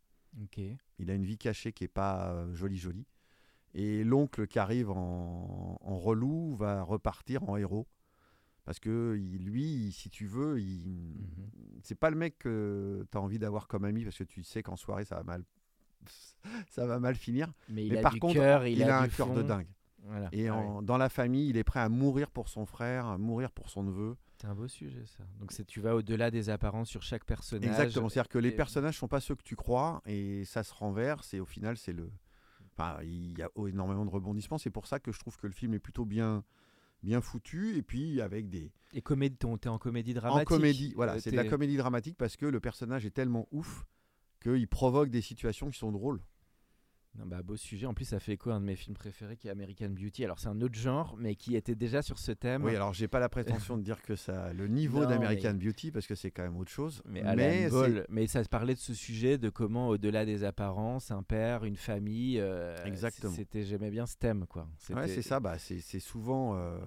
[0.99, 3.05] Il a une vie cachée qui est pas euh, jolie jolie.
[3.75, 7.87] Et l'oncle qui arrive en, en relou va repartir en héros.
[8.65, 11.49] Parce que lui, si tu veux, il, Mhm.
[11.83, 14.63] c'est pas le mec que tu as envie d'avoir comme ami parce que tu sais
[14.63, 15.43] qu'en soirée ça va mal
[16.69, 17.51] ça va mal finir.
[17.69, 18.35] Mais il Mais a par du contre,
[18.67, 19.67] il, il, a, un cœur de dingue.
[20.03, 20.29] Voilà.
[20.31, 20.85] Et Ah en- ouais.
[20.85, 23.83] dans la famille, il est prêt à mourir pour son frère, à mourir pour son
[23.83, 24.15] neveu.
[24.43, 25.23] C'est un beau sujet, ça.
[25.39, 27.69] Donc c'est tu vas au-delà des apparences sur chaque personnage.
[27.69, 28.09] Exactement.
[28.09, 31.39] C'est-à-dire que les personnages sont pas ceux que tu crois et ça se renverse et
[31.39, 32.11] au final c'est le.
[32.75, 34.57] Enfin, il y a énormément de rebondissements.
[34.57, 36.43] C'est pour ça que je trouve que le film est plutôt bien
[37.03, 38.71] bien foutu, et puis avec des...
[38.93, 40.51] Et comédie, t'es en comédie dramatique.
[40.51, 43.47] En comédie, voilà, Euh, c'est de la comédie dramatique parce que le personnage est tellement
[43.51, 43.85] ouf
[44.41, 46.21] qu'il provoque des situations qui sont drôles.
[47.15, 47.85] Non, bah, beau sujet.
[47.85, 50.25] En plus, ça fait écho à un de mes films préférés qui est American Beauty.
[50.25, 52.63] Alors, c'est un autre genre, mais qui était déjà sur ce thème.
[52.63, 55.91] Oui, alors j'ai pas la prétention de dire que ça le niveau d'American mais- Beauty
[55.91, 57.03] parce que c'est quand même autre chose.
[57.05, 61.11] Mais, c'est- Ball, mais ça se parlait de ce sujet, de comment, au-delà des apparences,
[61.11, 62.39] un père, une famille.
[62.39, 63.31] euh, Exactement.
[63.33, 64.67] C'était, j'aimais bien ce thème, quoi.
[64.89, 66.79] Ouais, c'est ça, bah, c'est souvent euh,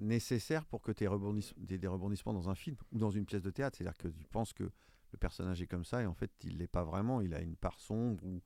[0.00, 3.50] nécessaire pour que tu aies des rebondissements dans un film ou dans une pièce de
[3.50, 3.76] théâtre.
[3.78, 6.66] C'est-à-dire que tu penses que le personnage est comme ça et en fait il l'est
[6.66, 8.42] pas vraiment, il a une part sombre ou,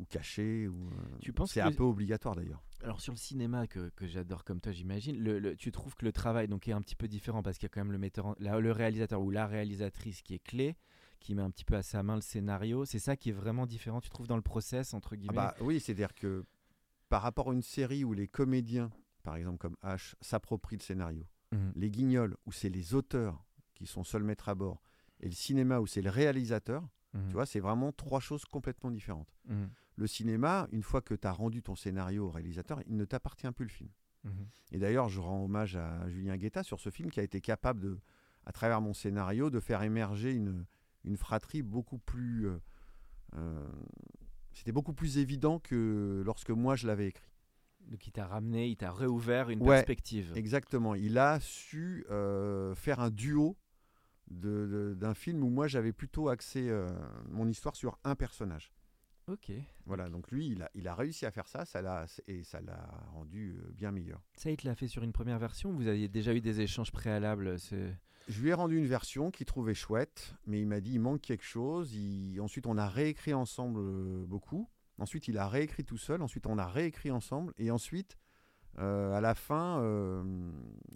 [0.00, 0.66] ou cachée.
[0.68, 2.62] Ou, euh, Tu penses c'est que- un peu obligatoire d'ailleurs.
[2.82, 6.04] Alors sur le cinéma que, que j'adore comme toi j'imagine, le, le- tu trouves que
[6.04, 7.98] le travail donc est un petit peu différent parce qu'il y a quand même le
[7.98, 10.76] metteur, en- la- le réalisateur ou la réalisatrice qui est clé,
[11.20, 12.86] qui met un petit peu à sa main le scénario.
[12.86, 14.00] C'est ça qui est vraiment différent.
[14.00, 15.34] Tu trouves dans le process entre Ah guillemets?
[15.34, 16.44] bah, oui, c'est-à-dire que
[17.10, 18.90] par rapport à une série où les comédiens,
[19.22, 21.72] par exemple comme H, s'approprient le scénario, Mhm.
[21.74, 24.80] les guignols où c'est les auteurs qui sont seuls maîtres à bord,
[25.18, 27.26] et le cinéma où c'est le réalisateur, Mhm.
[27.26, 29.34] tu vois, c'est vraiment trois choses complètement différentes.
[29.46, 29.68] Mhm.
[30.00, 33.50] Le cinéma, une fois que tu as rendu ton scénario au réalisateur, il ne t'appartient
[33.52, 33.90] plus le film.
[34.24, 34.46] Mhm.
[34.72, 37.80] Et d'ailleurs, je rends hommage à Julien Guetta sur ce film qui a été capable
[37.80, 37.98] de,
[38.46, 40.64] à travers mon scénario, de faire émerger une,
[41.04, 42.46] une fratrie beaucoup plus.
[42.48, 42.58] euh,
[43.36, 43.68] euh,
[44.54, 47.30] C'était beaucoup plus évident que lorsque moi je l'avais écrit.
[47.90, 49.76] Donc il t'a ramené, il t'a réouvert une Ouais.
[49.76, 50.32] perspective.
[50.34, 50.94] Exactement.
[50.94, 53.56] Il a su euh, faire un duo
[54.30, 56.70] d'un film où moi j'avais plutôt axé
[57.28, 58.70] mon histoire sur un personnage.
[59.28, 59.52] Ok.
[59.86, 62.60] Voilà, donc lui, il a, il a réussi à faire ça, ça l'a, et ça
[62.60, 64.20] l'a rendu euh, bien meilleur.
[64.34, 65.70] Ça il te l'a fait sur une première version.
[65.70, 67.56] ou Vous aviez déjà eu des échanges préalables.
[68.28, 71.20] Je lui ai rendu une version qu'il trouvait chouette, mais il m'a dit il manque
[71.20, 71.94] quelque chose.
[71.94, 74.68] Il- Ensuite, on a réécrit ensemble euh, beaucoup.
[74.98, 76.22] Ensuite, il a réécrit tout seul.
[76.22, 77.54] Ensuite, on a réécrit ensemble.
[77.56, 78.18] Et ensuite,
[78.78, 80.22] euh, à la fin, euh,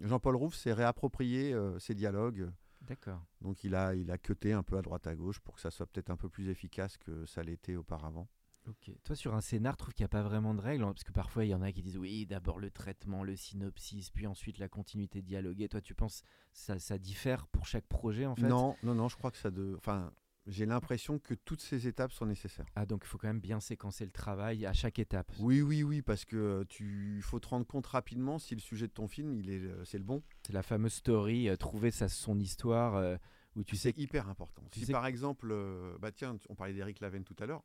[0.01, 2.49] Jean-Paul Rouve s'est réapproprié euh, ses dialogues.
[2.87, 3.25] D'accord.
[3.41, 5.71] Donc, il a, il a cuté un peu à droite à gauche pour que ça
[5.71, 8.27] soit peut-être un peu plus efficace que ça l'était auparavant.
[8.67, 8.91] Ok.
[9.03, 11.11] Toi, sur un scénar, trouve qu'il n'y a pas vraiment de règles hein, Parce que
[11.11, 14.57] parfois, il y en a qui disent oui, d'abord le traitement, le synopsis, puis ensuite
[14.57, 15.69] la continuité dialoguée.
[15.69, 18.47] Toi, tu penses ça, ça diffère pour chaque projet en fait?
[18.47, 19.75] Non, non, non, je crois que ça de.
[19.77, 20.11] Enfin,
[20.47, 22.65] j'ai l'impression que toutes ces étapes sont nécessaires.
[22.75, 25.31] Ah, donc il faut quand même bien séquencer le travail à chaque étape.
[25.39, 28.87] Oui, oui, oui, parce que euh, tu faut te rendre compte rapidement si le sujet
[28.87, 30.21] de ton film, il est, euh, c'est le bon.
[30.45, 33.17] C'est la fameuse story, euh, trouver sa, son histoire, euh,
[33.55, 34.63] où tu sais C'est hyper important.
[34.71, 37.63] tu Si sais par exemple, euh, bah tiens, on parlait d'Éric Lavenne tout à l'heure.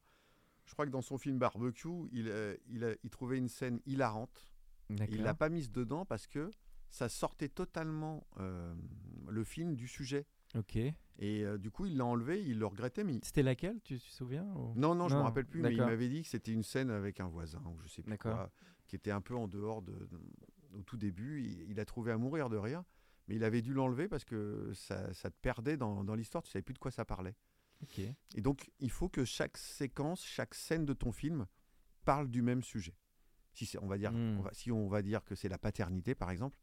[0.64, 2.32] Je crois que dans son film Barbecue, il,
[2.68, 4.52] il, a- il trouvait une scène hilarante.
[5.08, 6.50] Il l'a pas mise dedans parce que
[6.90, 8.26] ça sortait totalement
[9.28, 10.26] le film du sujet.
[10.54, 10.76] Ok.
[10.76, 10.94] Et
[11.44, 14.44] euh, du coup, il l'a enlevé, il le regrettait, mais C'était laquelle, tu te souviens
[14.54, 16.62] ou- Non, non, je me Non, rappelle plus, mais il m'avait dit que c'était une
[16.62, 18.50] scène avec un voisin, ou je sais plus quoi,
[18.86, 20.08] qui était un peu en dehors de,
[20.74, 21.42] au tout début.
[21.42, 22.82] Il, il a trouvé à mourir de rire,
[23.28, 26.50] mais il avait dû l'enlever parce que ça, ça te perdait dans, dans l'histoire, tu
[26.50, 27.36] savais plus de quoi ça parlait.
[27.82, 28.00] Ok.
[28.34, 31.46] Et donc, il faut que chaque séquence, chaque scène de ton film
[32.04, 32.94] parle du même sujet.
[33.52, 34.38] Si on va dire, Hmm.
[34.38, 36.56] on va- si on va dire que c'est la paternité, par exemple,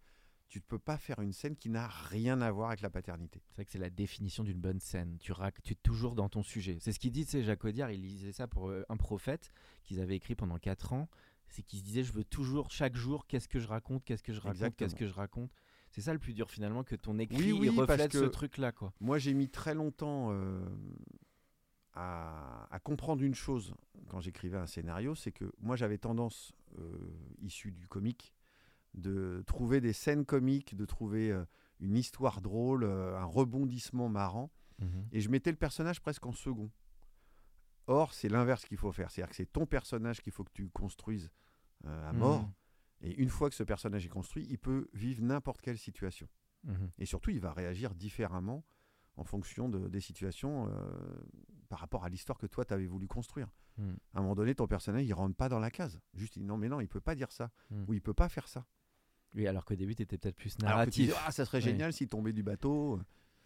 [0.50, 3.42] tu ne peux pas faire une scène qui n'a rien à voir avec la paternité.
[3.50, 5.18] C'est vrai que c'est la définition d'une bonne scène.
[5.20, 6.78] Tu, rac- tu es toujours dans ton sujet.
[6.80, 9.52] C'est ce qu'il dit, c'est Jacques Audiard, il disait ça pour euh, un prophète
[9.84, 11.10] qu'ils avaient écrit pendant 4 ans.
[11.50, 14.34] C'est qu'il se disait, je veux toujours, chaque jour, qu'est-ce que je raconte, qu'est-ce que
[14.34, 15.52] je raconte, qu'est-ce que je raconte.
[15.92, 18.72] C'est ça le plus dur finalement, que ton écrit oui, parce reflète ce truc-là.
[18.74, 18.94] quoi.
[19.00, 20.60] Moi, j'ai mis très longtemps euh,
[21.94, 23.74] à, à comprendre une chose
[24.10, 26.98] quand j'écrivais un scénario, c'est que moi, j'avais tendance, euh,
[27.42, 28.34] issu du comique,
[28.94, 31.46] de trouver des scènes comiques, de trouver euh,
[31.80, 34.52] une histoire drôle, euh, un rebondissement marrant,
[35.12, 36.70] et je mettais le personnage presque en second.
[37.88, 40.70] Or, c'est l'inverse qu'il faut faire, c'est-à-dire que c'est ton personnage qu'il faut que tu
[40.70, 41.32] construises
[41.86, 42.52] euh, à mort, Mhm.
[43.02, 46.28] et une fois que ce personnage est construit, il peut vivre n'importe quelle situation.
[46.64, 46.90] Mhm.
[46.98, 48.64] Et surtout, il va réagir différemment
[49.16, 50.70] en fonction de- des situations
[51.70, 53.48] par rapport à l'histoire que toi, tu avais voulu construire.
[54.14, 56.00] À un moment donné, ton personnage, il rentre pas dans la case.
[56.14, 57.52] Juste, il dit, non, mais non, il peut pas dire ça.
[57.88, 58.66] Ou il peut pas faire ça.
[59.36, 61.14] Oui, alors qu'au début, tu étais peut-être plus dis, narratif.
[61.26, 63.00] ah, ça serait génial s'il tombait du bateau.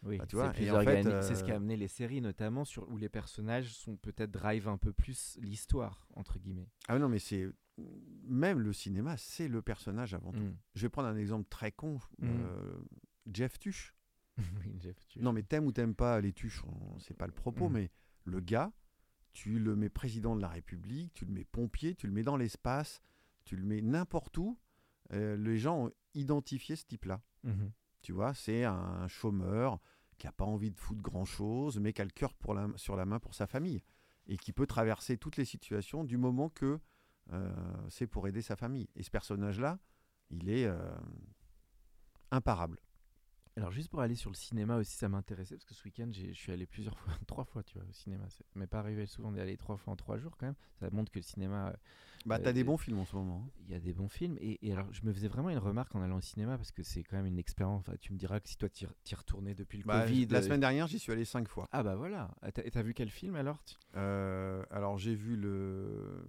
[0.03, 1.87] Oui, Bah, tu c'est vois, et en fait, c'est ce qui a euh, amené les
[1.87, 6.67] séries, notamment sur où les personnages sont peut-être drive un peu plus l'histoire entre guillemets.
[6.87, 7.47] Ah non, mais c'est.
[8.27, 10.39] Même le cinéma, c'est le personnage avant tout.
[10.39, 10.55] Mm.
[10.75, 11.99] Je vais prendre un exemple très con.
[12.19, 12.27] Mm.
[12.29, 12.73] euh,
[13.31, 13.93] Jeff Tuch.
[14.65, 16.63] Oui, Jeff, tu- Non, mais t'aimes ou t'aimes pas les tuches,
[16.99, 17.73] c'est pas le propos, Mhm.
[17.73, 17.91] mais
[18.25, 18.71] le gars,
[19.33, 22.37] tu le mets président de la République, tu le mets pompier, tu le mets dans
[22.37, 23.01] l'espace,
[23.45, 24.57] tu le mets n'importe où.
[25.13, 27.21] Euh, les gens ont identifié ce type-là.
[27.43, 27.71] Mhm.
[28.02, 29.80] Tu vois, c'est un chômeur
[30.17, 32.95] qui n'a pas envie de foutre grand-chose, mais qui a le cœur pour la- sur
[32.95, 33.82] la main pour sa famille
[34.28, 36.80] et qui peut traverser toutes les situations du moment que
[37.32, 37.54] euh,
[37.89, 38.89] c'est pour aider sa famille.
[38.95, 39.80] Et ce personnage-là,
[40.30, 40.78] il est, euh,
[42.32, 42.80] imparable.
[43.57, 46.31] Alors juste pour aller sur le cinéma aussi, ça m'intéressait parce que ce week-end, je
[46.31, 48.29] suis allé plusieurs fois, trois fois, tu vois, au cinéma.
[48.29, 50.55] Ça m'est pas arrivé souvent d'y aller trois fois en trois jours quand même.
[50.79, 51.73] Ça montre que le cinéma, euh,
[52.25, 53.43] Bah, t'as Euh, des bons films en ce moment.
[53.45, 53.51] hein.
[53.67, 54.37] il y a des bons films.
[54.39, 56.81] Et, et alors, je me faisais vraiment une remarque en allant au cinéma parce que
[56.81, 57.81] c'est quand même une expérience.
[57.81, 60.27] Enfin, tu me diras que si toi t'y retournais depuis le Bah, Covid.
[60.27, 61.67] la euh, semaine dernière, j'y suis allé cinq fois.
[61.73, 62.33] Ah bah voilà.
[62.41, 63.61] Ah, T'as et t'as vu quel film alors
[63.95, 66.25] Euh, alors j'ai vu le,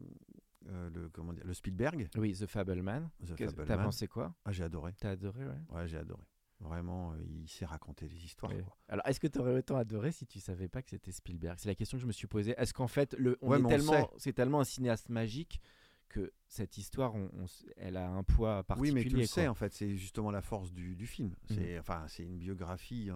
[0.69, 2.09] euh, le comment dire, le Spielberg.
[2.17, 3.11] Oui, The Fableman.
[3.37, 4.35] T'as pensé quoi?
[4.45, 4.93] Ah, j'ai adoré.
[4.99, 5.61] T'as adoré, ouais.
[5.71, 6.23] Ouais, j'ai adoré.
[6.63, 8.53] Vraiment, euh, il sait raconter des histoires.
[8.53, 8.77] Quoi.
[8.89, 11.57] Alors, est-ce que tu aurais autant adoré si tu savais pas que c'était Spielberg?
[11.59, 12.55] C'est la question que je me suis posée.
[12.57, 15.61] Est-ce qu'en fait, le, on Ouais, est tellement, c'est tellement un cinéaste magique
[16.09, 18.93] que cette histoire, on, on s- elle a un poids Oui, particulier.
[18.95, 21.35] mais tu le sais, en fait, c'est justement la force du, du film.
[21.47, 23.15] C'est enfin, c'est une biographie euh,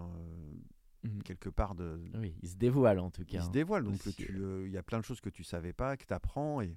[1.04, 1.22] Mhm.
[1.22, 2.00] quelque part de.
[2.14, 3.42] Oui, il se dévoile en tout Il cas.
[3.42, 3.50] se hein.
[3.50, 5.96] dévoile, donc Aussi, tu, euh, il y a plein de choses que tu savais pas,
[5.96, 6.76] que tu apprends, et,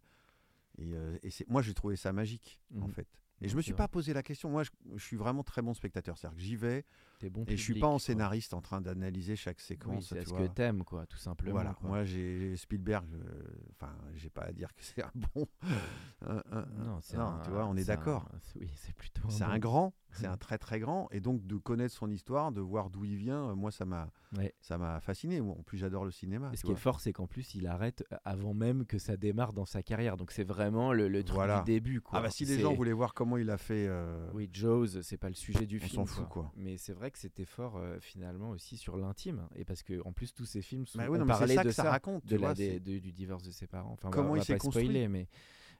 [0.77, 2.91] et, euh, et c'est, moi j'ai trouvé ça magique, en Mhm.
[2.91, 3.07] fait.
[3.41, 4.49] Et je me c'est suis pas posé la question.
[4.49, 6.17] Moi, je, je suis vraiment très bon spectateur.
[6.17, 6.85] C'est-à-dire que j'y vais
[7.19, 7.99] T'es bon et je suis pas en quoi.
[7.99, 10.07] scénariste en train d'analyser chaque Oui, séquence.
[10.09, 10.47] c'est tu ce vois.
[10.47, 11.51] que t'aimes, quoi, tout simplement.
[11.53, 11.89] Voilà, quoi.
[11.89, 15.45] moi j'ai Spielberg, euh, enfin, j'ai pas à dire que c'est un bon.
[16.21, 18.29] un- un- non, c'est non, un- tu vois, on est c'est d'accord.
[18.55, 19.29] Oui, c'est plutôt.
[19.29, 22.51] C'est bon- un grand, c'est un très très grand, et donc de connaître son histoire,
[22.51, 24.53] de voir d'où il vient, euh, moi ça m'a, Ouais.
[24.61, 25.41] ça m'a fasciné.
[25.41, 26.51] En plus, j'adore le cinéma.
[26.53, 29.17] Et ce qui est fort, c'est qu'en plus, il arrête euh, avant même que ça
[29.17, 30.17] démarre dans sa carrière.
[30.17, 31.61] Donc, c'est vraiment le, le truc Voilà.
[31.61, 31.99] du début.
[31.99, 32.19] Quoi.
[32.19, 35.01] Ah bah si les C'est- gens voulaient voir comment il a fait, euh, Oui, Jaws,
[35.01, 36.05] c'est pas le sujet du On film.
[36.05, 36.51] s'en fout, quoi.
[36.55, 39.47] Mais c'est vrai que c'était fort euh, finalement aussi sur l'intime.
[39.55, 41.89] Et parce que en plus, tous ces films sont, Bah oui, non, ça de ça
[41.89, 43.91] raconte, de la, des- de- du divorce de ses parents.
[43.93, 45.07] Enfin, Comment on il s'est pas spoiler, construit.
[45.07, 45.27] mais.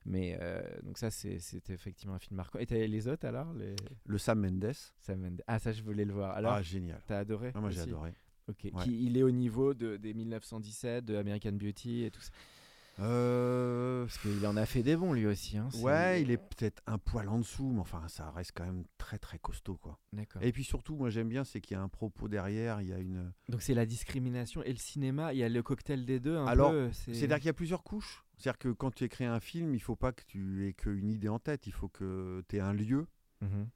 [0.05, 2.57] Mais euh, donc ça c'est- c'était effectivement un film marquant.
[2.59, 3.75] Et t'as les autres alors les...
[4.05, 4.71] le Sam Mendes.
[5.01, 5.41] Sam Mendes.
[5.45, 6.31] Ah ça je voulais le voir.
[6.37, 7.01] Alors ah génial.
[7.05, 8.13] t'as adoré moi j'ai adoré.
[8.47, 8.59] Ok.
[8.63, 8.83] Ouais.
[8.83, 12.31] Qui, il est au niveau de, des 1917, de American Beauty et tout ça.
[13.01, 15.57] Euh, Parce qu'il en a fait des bons lui aussi.
[15.57, 18.83] hein, Ouais, il est peut-être un poil en dessous, mais enfin ça reste quand même
[18.97, 19.99] très très costaud quoi.
[20.13, 20.41] D'accord.
[20.43, 22.93] Et puis surtout, moi j'aime bien, c'est qu'il y a un propos derrière, il y
[22.93, 23.31] a une.
[23.47, 25.33] Donc c'est la discrimination et le cinéma.
[25.33, 26.35] Il y a le cocktail des deux.
[26.37, 28.25] Un Alors, C'est-à-dire qu'il y a plusieurs couches.
[28.37, 31.29] C'est-à-dire que quand tu écris un film, il faut pas que tu aies qu'une idée
[31.29, 33.07] en tête, il faut que tu aies un lieu,
[33.41, 33.67] Mhm.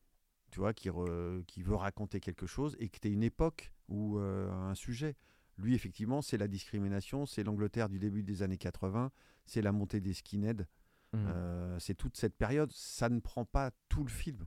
[0.52, 3.74] tu vois, qui, re- qui veut raconter quelque chose et que tu aies une époque
[3.90, 5.16] ou euh, un sujet.
[5.64, 9.12] Lui, effectivement, c'est la discrimination, c'est l'Angleterre du début des années 80,
[9.46, 10.66] c'est la montée des skinheads,
[11.14, 11.26] Mhm.
[11.28, 12.72] euh, c'est toute cette période.
[12.74, 14.46] Ça ne prend pas tout le film.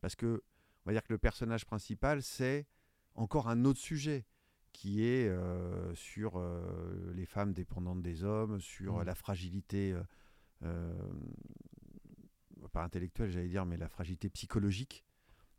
[0.00, 0.42] Parce que,
[0.84, 2.66] on va dire que le personnage principal, c'est
[3.14, 4.24] encore un autre sujet
[4.72, 9.04] qui est euh, sur euh, les femmes dépendantes des hommes, sur Mhm.
[9.04, 9.96] la fragilité,
[12.72, 15.04] pas intellectuelle, j'allais dire, mais la fragilité psychologique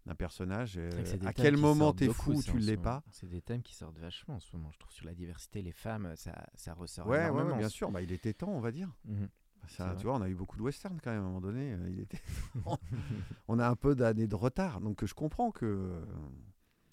[0.08, 0.78] d'un personnage.
[0.78, 0.89] Euh,
[1.26, 3.04] à quel moment t'es fou ou tu ne l'es pas.
[3.12, 4.72] C'est des thèmes qui sortent vachement en ce moment.
[4.72, 7.52] Je trouve sur la diversité, les femmes, ça, ça ressort Ouais, énormément.
[7.52, 8.89] ouais, bien sûr, bah, il était temps, on va dire.
[9.06, 9.28] Mhm.
[9.67, 9.98] Ça, vrai.
[9.98, 11.74] tu vois, on a eu beaucoup de western quand même à un moment donné.
[11.74, 12.22] euh, il était...
[13.48, 15.65] on a un peu d'années de retard, donc je comprends que.
[15.65, 16.06] euh,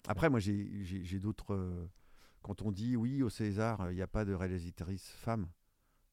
[0.07, 1.53] Après, moi, j'ai- d'autres.
[1.53, 1.87] euh,
[2.41, 5.47] Quand on dit oui au César, il n'y a pas de réalisatrice femme,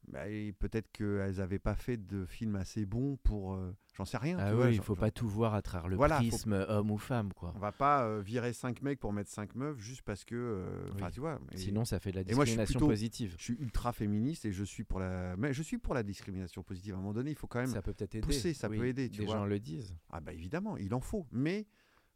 [0.09, 0.25] bah,
[0.59, 3.55] peut-être qu'elles n'avaient pas fait de film assez bon pour.
[3.55, 4.37] euh, J'en sais rien.
[4.41, 6.65] Ah tu vois, oui, il faut pas tout voir à travers le Voilà, faut- prisme
[6.69, 7.53] homme ou femme, quoi.
[7.55, 10.35] On va pas euh, virer cinq mecs pour mettre cinq meufs juste parce que.
[10.35, 11.03] euh, Oui.
[11.13, 11.39] tu vois.
[11.53, 13.35] et- Sinon, ça fait de la et moi, je suis discrimination plutôt- positive.
[13.39, 15.37] je suis ultra féministe et je suis pour la.
[15.37, 16.95] Mais je suis pour la discrimination positive.
[16.95, 17.69] À un moment donné, il faut quand même.
[17.69, 18.27] Ça peut peut-être aider.
[18.27, 19.37] pousser, ça oui, peut aider, tu vois.
[19.37, 19.95] gens le disent.
[20.11, 21.67] Ah bah évidemment, il en faut, mais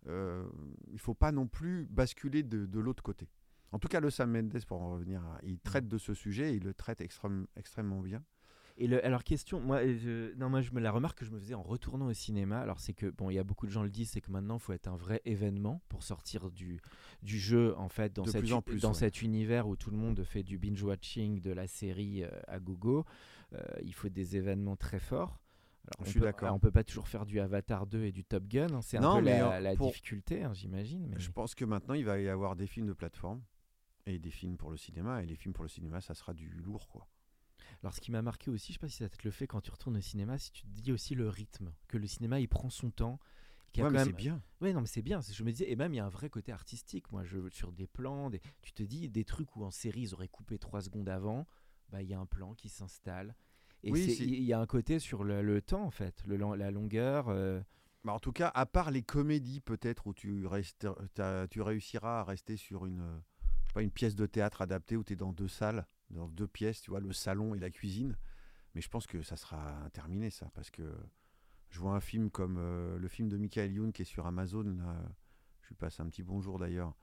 [0.09, 0.45] euh,
[0.93, 3.29] il faut pas non plus basculer de, de l'autre côté.
[3.73, 6.53] En tout cas, le Sam Mendes, pour en revenir, à- il traite de ce sujet,
[6.53, 8.23] et il le traite extrême- extrêmement bien.
[8.79, 11.31] Et le, alors question, moi, euh, je, non, moi, je me la remarque que je
[11.31, 12.61] me faisais en retournant au cinéma.
[12.61, 14.57] Alors c'est que bon, il y a beaucoup de gens le disent, c'est que maintenant,
[14.57, 16.79] il faut être un vrai événement pour sortir du,
[17.23, 18.95] du jeu en fait dans, De cette, plus en plus, dans ouais.
[18.95, 22.61] cet univers où tout le monde fait du binge watching de la série euh, à
[22.61, 23.07] gogo.
[23.55, 25.41] Euh, il faut des événements très forts.
[25.87, 26.55] Alors, Je on suis d'accord.
[26.55, 28.75] On peut pas toujours faire du Avatar 2 et du Top Gun.
[28.75, 31.07] hein, C'est un Non, peu mais, la, euh, la pour- difficulté, hein, j'imagine.
[31.09, 33.41] mais- Je pense que maintenant, il va y avoir des films de plateforme
[34.07, 36.49] et des films pour le cinéma, et les films pour le cinéma, ça sera du
[36.49, 37.07] lourd, quoi.
[37.83, 39.61] Alors, ce qui m'a marqué aussi, je sais pas si ça te le fait quand
[39.61, 42.49] tu retournes au cinéma, si tu te dis aussi le rythme, que le cinéma il
[42.49, 43.19] prend son temps.
[43.77, 44.43] Ouais, quand mais même- c'est bien.
[44.63, 45.21] Oui, non, mais c'est bien.
[45.21, 47.11] Je me disais, et même il y a un vrai côté artistique.
[47.13, 50.15] Moi, je, sur des plans, des, tu te dis des trucs où en série ils
[50.15, 51.47] auraient coupé trois secondes avant,
[51.91, 53.35] bah il y a un plan qui s'installe.
[53.83, 56.71] Et Oui, il y a un côté sur le, le temps en fait, le, la
[56.71, 57.29] longueur.
[57.29, 57.61] euh,
[58.05, 60.87] Bah, en tout cas, à part les comédies, peut-être, où tu, restes,
[61.51, 63.21] tu réussiras à rester sur une,
[63.77, 66.81] pas, une pièce de théâtre adaptée où tu es dans deux salles, dans deux pièces,
[66.81, 68.17] tu vois, le salon et la cuisine.
[68.75, 70.95] Mais je pense que ça sera terminé, ça, parce que
[71.71, 74.63] je vois un film comme euh, le film de Michael Youn qui est sur Amazon,
[74.63, 74.97] là,
[75.63, 76.95] je lui passe un petit bonjour d'ailleurs,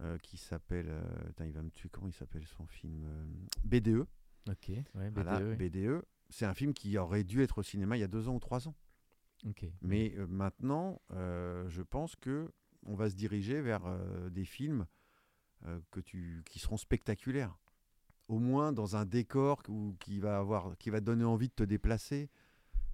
[0.00, 3.24] euh, qui s'appelle, euh, il va me tuer, comment il s'appelle son film euh,
[3.64, 4.06] BDE.
[4.48, 5.68] Ok, ouais, Voilà, BDE, oui.
[5.68, 6.02] BDE.
[6.30, 8.38] C'est un film qui aurait dû être au cinéma il y a deux ans ou
[8.38, 8.76] trois ans.
[9.44, 9.66] Ok.
[9.82, 12.52] Mais maintenant, je pense que
[12.84, 13.82] on va se diriger vers
[14.30, 14.86] des films
[15.90, 17.56] que tu, qui seront spectaculaires.
[18.28, 21.62] Au moins dans un décor où, qui, va avoir, qui va donner envie de te
[21.64, 22.28] déplacer.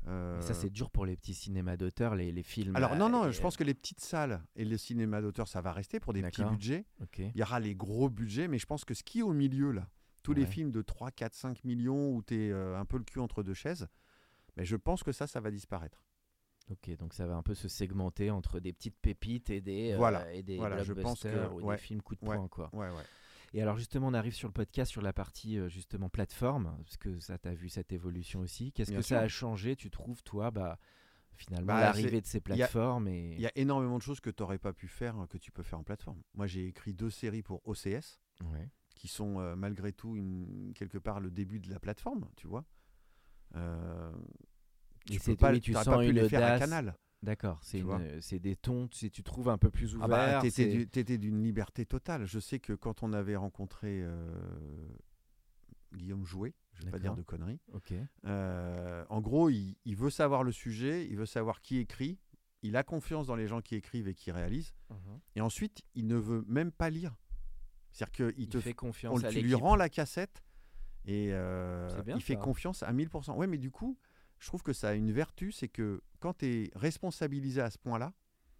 [0.07, 2.77] Euh, Ça, c'est dur pour les petits cinémas d'auteur, les, les films.
[2.77, 5.48] Alors non, euh, non, et- je pense que les petites salles et le cinéma d'auteur,
[5.48, 6.85] ça va rester pour des petits budgets.
[7.03, 7.18] Ok.
[7.18, 9.70] Il y aura les gros budgets, mais je pense que ce qui est au milieu,
[9.72, 9.88] là,
[10.22, 13.18] tous les films de 3, 4, 5 millions où tu es un peu le cul
[13.18, 13.88] entre deux chaises,
[14.57, 16.03] mais je pense que ça, ça va disparaître.
[16.70, 19.96] Ok, donc ça va un peu se segmenter entre des petites pépites et des, euh,
[19.98, 22.37] Voilà, et des voilà, je pense que- blockbusters ou ouais, des films coup de ouais.
[22.37, 22.70] poing, quoi.
[22.74, 22.88] Ouais.
[23.53, 26.96] Et alors justement, on arrive sur le podcast sur la partie euh, justement plateforme, parce
[26.96, 28.72] que ça t'a vu cette évolution aussi.
[28.72, 30.79] Qu'est-ce que ça a changé, tu trouves, toi, bah,
[31.37, 33.35] finalement, Bah, l'arrivée de ces il y a- plateformes et...
[33.35, 35.62] Il y a énormément de choses que tu n'aurais pas pu faire, que tu peux
[35.62, 36.20] faire en plateforme.
[36.35, 38.70] Moi, j'ai écrit deux séries pour OCS, Ouais.
[38.96, 42.64] qui sont euh, malgré tout une- quelque part le début de la plateforme, tu vois.
[43.55, 44.11] Euh,
[45.05, 46.59] tu peux pas, oui, tu sens pas pu une les faire à.
[46.59, 46.97] Canal.
[47.23, 48.01] D'accord, c'est vois.
[48.21, 50.43] c'est des tons, si tu trouves un peu plus Ah ouverts.
[50.43, 52.27] bah, t'étais d'une liberté totale.
[52.27, 54.29] Je sais que quand on avait rencontré euh,
[55.95, 57.95] Guillaume Jouet, je ne vais pas dire de conneries, Ok.
[58.27, 62.19] euh, en gros, il, il veut savoir le sujet, il veut savoir qui écrit,
[62.62, 64.75] il a confiance dans les gens qui écrivent et qui réalisent,
[65.37, 67.14] et ensuite, il ne veut même pas lire.
[67.93, 69.62] C'est-à-dire qu'il Il te fait on, confiance à tu lui l'équipe.
[69.62, 70.43] rend la cassette
[71.07, 72.40] et euh, bien, il fait ça.
[72.40, 73.37] confiance à 1000%.
[73.37, 73.97] Ouais, mais du coup,
[74.44, 77.78] je trouve que ça a une vertu, c'est que quand tu es responsabilisé à ce
[77.78, 78.12] point-là,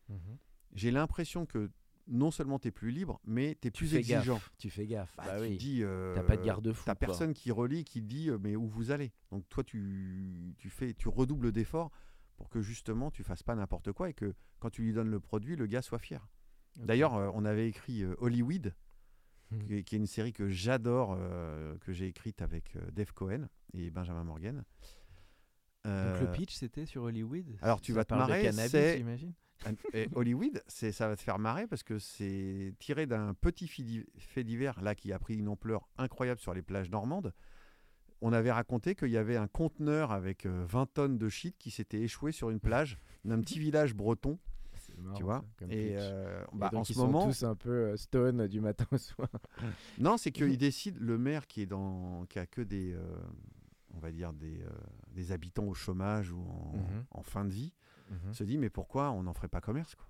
[0.09, 0.39] Mhm.
[0.73, 1.71] j'ai l'impression que
[2.07, 4.35] non seulement tu es plus libre, mais tu es plus exigeant.
[4.37, 4.51] gaffe.
[4.57, 5.15] Tu fais gaffe.
[5.19, 5.57] Bah, Bah, tu oui.
[5.59, 6.85] dis, euh, T'as pas de garde-fou.
[6.87, 7.07] T'as quoi.
[7.07, 9.13] personne qui relit, qui dit euh, mais où vous allez.
[9.31, 11.91] Donc toi, tu, tu, fais, tu redoubles d'efforts
[12.37, 15.21] pour que justement tu fasses pas n'importe quoi et que quand tu lui donnes le
[15.21, 16.27] produit, le gars soit fier.
[16.77, 18.75] D'ailleurs, euh, on avait écrit Hollywood,
[19.51, 19.59] Mhm.
[19.67, 21.19] qui, est- qui est une série que j'adore,
[21.83, 24.65] que j'ai écrite avec Dave Cohen et Benjamin Morgan.
[25.85, 28.97] Donc Euh, le pitch, c'était sur Hollywood alors, tu Ça vas te marrer, cannabis, c'est-
[28.99, 29.33] j'imagine
[29.95, 33.67] et Hollywood, c'est, ça va te faire marrer parce que c'est tiré d'un petit
[34.19, 37.33] fait divers là qui a pris une ampleur incroyable sur les plages normandes.
[38.21, 41.71] On avait raconté qu'il y avait un conteneur avec euh, 20 tonnes de shit qui
[41.71, 44.39] s'était échoué sur une plage d'un petit village breton,
[44.77, 45.39] C'est marrant, tu vois.
[45.41, 47.71] ça, comme Et euh, Et bah, donc, en ce ils sont moment, tous un peu
[47.71, 49.29] euh, stone du matin au soir.
[49.99, 53.03] non, c'est qu'il décide le maire qui est dans, qui a que des, euh,
[54.05, 54.69] va dire des, euh,
[55.13, 57.05] des habitants au chômage ou en, Mhm.
[57.11, 57.73] en fin de vie,
[58.33, 60.07] se dit mais pourquoi on n'en ferait pas commerce quoi.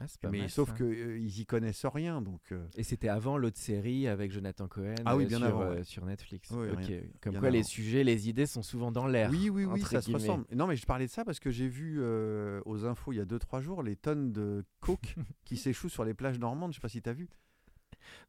[0.00, 2.52] Ah, pas Mais mal, sauf qu'ils y connaissent rien donc.
[2.52, 5.62] euh, Et c'était avant l'autre série avec Jonathan Cohen Ah oui, euh, bien sur, avant,
[5.62, 5.82] euh, ouais.
[5.82, 6.52] sur Netflix.
[6.52, 7.66] Oui, rien- Comme bien quoi les avant.
[7.68, 9.28] sujets, les idées sont souvent dans l'air.
[9.28, 10.46] Oui, oui, oui, ça se ressemble.
[10.54, 13.20] Non, mais je parlais de ça parce que j'ai vu euh, aux infos il y
[13.20, 16.70] a 2-3 jours les tonnes de coke qui s'échouent sur les plages normandes.
[16.70, 17.28] Je sais pas si tu as vu.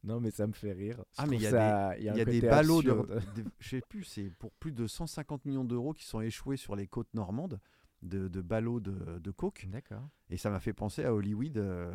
[0.04, 0.96] Non, mais ça me fait rire.
[1.12, 2.40] Je Ah, mais il y a ça- il y Il a, y un a des
[2.40, 2.90] ballots de.
[3.34, 6.76] des- je sais plus, c'est pour plus de 150 millions d'euros qui sont échoués sur
[6.76, 7.60] les côtes normandes
[8.02, 9.66] de, de ballots de, de coke.
[9.70, 10.08] D'accord.
[10.30, 11.58] Et ça m'a fait penser à Hollywood.
[11.58, 11.94] euh.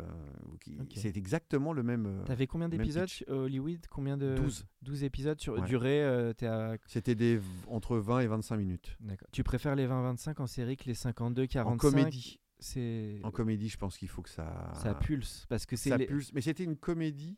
[0.94, 2.06] C'est exactement le même.
[2.06, 3.84] euh, T'avais combien d'épisodes Hollywood?
[3.90, 4.66] Combien de 12.
[4.82, 5.66] 12 épisodes sur Ouais.
[5.66, 8.96] durée euh, à- C'était des entre 20 et 25 minutes.
[9.00, 9.28] D'accord.
[9.32, 12.40] Tu préfères les 20-25 en série que les 52-45 En comédie.
[12.58, 14.72] C'est En comédie, je pense qu'il faut que ça.
[14.74, 16.32] ça pulse parce que c'est ça les- pulse.
[16.32, 17.36] Mais c'était une comédie,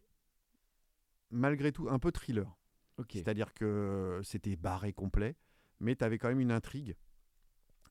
[1.31, 2.57] malgré tout, un peu thriller.
[3.19, 5.37] C'est-à-dire que c'était barré complet,
[5.81, 6.97] mais tu avais quand même une intrigue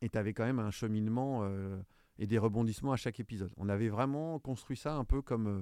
[0.01, 1.81] et tu avais quand même un cheminement euh,
[2.19, 3.53] et des rebondissements à chaque épisode.
[3.57, 5.61] On avait vraiment construit ça un peu comme, euh,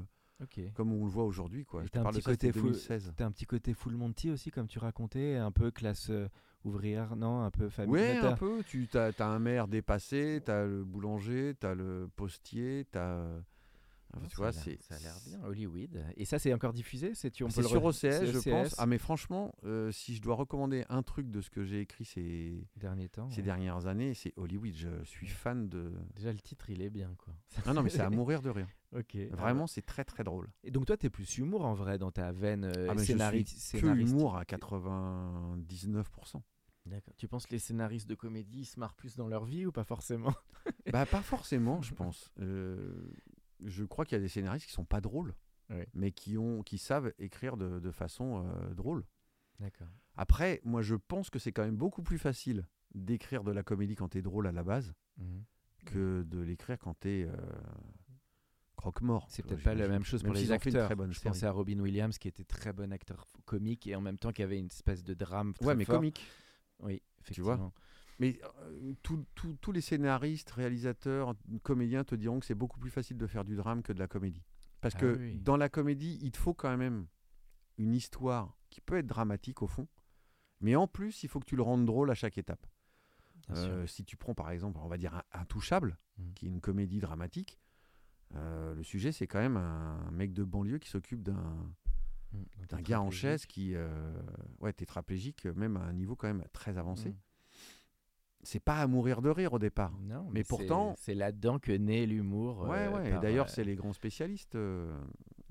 [0.73, 1.63] comme on le voit aujourd'hui.
[1.63, 1.81] quoi.
[1.81, 3.13] Et Je te t'as un parle de ça, côté full- 2016.
[3.15, 6.27] T'as un petit côté full Monty aussi, comme tu racontais, un peu classe euh,
[6.63, 7.93] ouvrière, non Un peu famille.
[8.21, 8.63] T'as- un peu.
[8.63, 13.27] Tu as, un maire dépassé, tu as le boulanger, tu as le postier, tu as.
[14.23, 14.81] Ah, tu ça vois, a l'air- c'est.
[14.83, 16.03] Ça a l'air bien, Hollywood.
[16.17, 18.49] Et ça, c'est encore diffusé C'est tu on peut C'est le sur OCS, je OCS,
[18.49, 18.75] pense.
[18.77, 22.05] Ah, mais franchement, euh, si je dois recommander un truc de ce que j'ai écrit
[22.05, 23.29] ces, dernier temps.
[23.29, 23.43] ces ouais.
[23.43, 24.73] dernières années, c'est Hollywood.
[24.75, 25.91] Je suis fan de.
[26.15, 27.33] Déjà, le titre, il est bien, quoi.
[27.65, 28.67] Ah non, mais c'est à mourir de rire.
[28.95, 29.17] ok.
[29.31, 30.49] ah Vraiment, c'est très très drôle.
[30.63, 33.13] Et donc, toi, t'es plus humour en vrai dans ta veine euh, Ah, mais je
[33.13, 36.41] scénari- suis que humour à 99%.
[36.85, 37.15] D'accord.
[37.17, 39.71] Tu penses que les scénaristes de comédie ils se marrent plus dans leur vie ou
[39.71, 40.33] pas forcément?
[40.91, 42.31] Bah, pas forcément, je pense.
[42.39, 43.11] Euh,
[43.63, 45.33] je crois qu'il y a des scénaristes qui sont pas drôles,
[45.93, 49.03] mais qui, ont, qui savent écrire de, de façon euh, drôle.
[49.59, 49.87] D'accord.
[50.15, 53.95] Après, moi, je pense que c'est quand même beaucoup plus facile d'écrire de la comédie
[53.95, 55.43] quand t'es drôle à la base Mhm.
[55.85, 57.35] que de l'écrire quand t'es euh,
[58.75, 59.25] croque-mort.
[59.29, 60.85] C'est peut-être pas la même chose Même pour les acteurs.
[60.87, 64.01] très bonne Je pensais à Robin Williams qui était très bon acteur comique et en
[64.01, 65.53] même temps qui avait une espèce de drame.
[65.53, 65.95] Très Ouais, mais fort.
[65.95, 66.25] comique.
[66.79, 67.01] Oui,
[67.31, 67.73] Tu vois effectivement.
[68.19, 73.27] Mais euh, tous- les scénaristes, réalisateurs, comédiens te diront que c'est beaucoup plus facile de
[73.27, 74.43] faire du drame que de la comédie.
[74.81, 75.37] Parce Ah que oui.
[75.39, 77.07] dans la comédie, il te faut quand même
[77.77, 79.87] une histoire qui peut être dramatique au fond,
[80.61, 82.65] mais en plus, il faut que tu le rendes drôle à chaque étape.
[83.51, 86.33] Euh, si tu prends par exemple, on va dire un Intouchable, Mhm.
[86.33, 87.59] qui est une comédie dramatique,
[88.33, 91.71] Euh, le sujet, c'est quand même un mec de banlieue qui s'occupe d'un
[92.33, 92.43] Mm.
[92.69, 93.75] d'un gars en chaise qui,
[94.59, 97.09] ouais, tétraplégique, même à un niveau quand même très avancé.
[97.09, 97.15] Mm.
[98.45, 99.91] C'est pas à mourir de rire au départ.
[100.01, 102.61] Non, Mais pourtant- c'est là-dedans que naît l'humour.
[102.69, 103.09] Ouais, euh, ouais.
[103.11, 104.55] Et d'ailleurs, euh, c'est les grands spécialistes.
[104.55, 104.95] euh,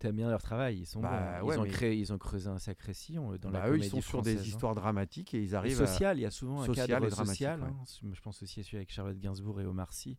[0.00, 1.46] T'aimes bien leur travail, ils sont Bah, bons.
[1.48, 3.72] ouais, Ils, ont mais- créé, ils ont creusé un sacré sillon dans bah, la eux,
[3.72, 4.42] comédie ils sont sur des hein.
[4.42, 5.86] histoires dramatiques et ils arrivent à.
[5.86, 7.60] social, il y a souvent un social cadre social.
[7.60, 7.68] ouais.
[7.68, 8.10] hein.
[8.12, 10.18] Je pense aussi à celui avec Charlotte Gainsbourg et Omar Sy,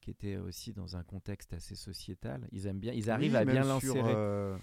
[0.00, 2.46] qui était aussi dans un contexte assez sociétal.
[2.52, 4.02] Ils aiment bien, ils arrivent Oui, à bien l'insérer.
[4.14, 4.56] euh,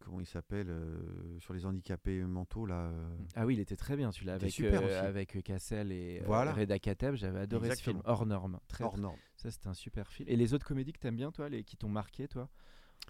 [0.00, 2.88] comment il s'appelle euh, Sur les handicapés mentaux, là.
[2.90, 6.26] euh, Ah oui, il était très bien celui-là avec super euh, avec Cassel et euh,
[6.26, 6.52] Voilà.
[6.52, 7.14] Reda Kateb.
[7.14, 8.60] J'avais adoré ce film hors norme.
[8.68, 9.16] Très, hors norme.
[9.36, 10.28] Ça c'était un super film.
[10.28, 12.48] Et les autres comédies que t'aimes bien toi, les qui t'ont marqué toi,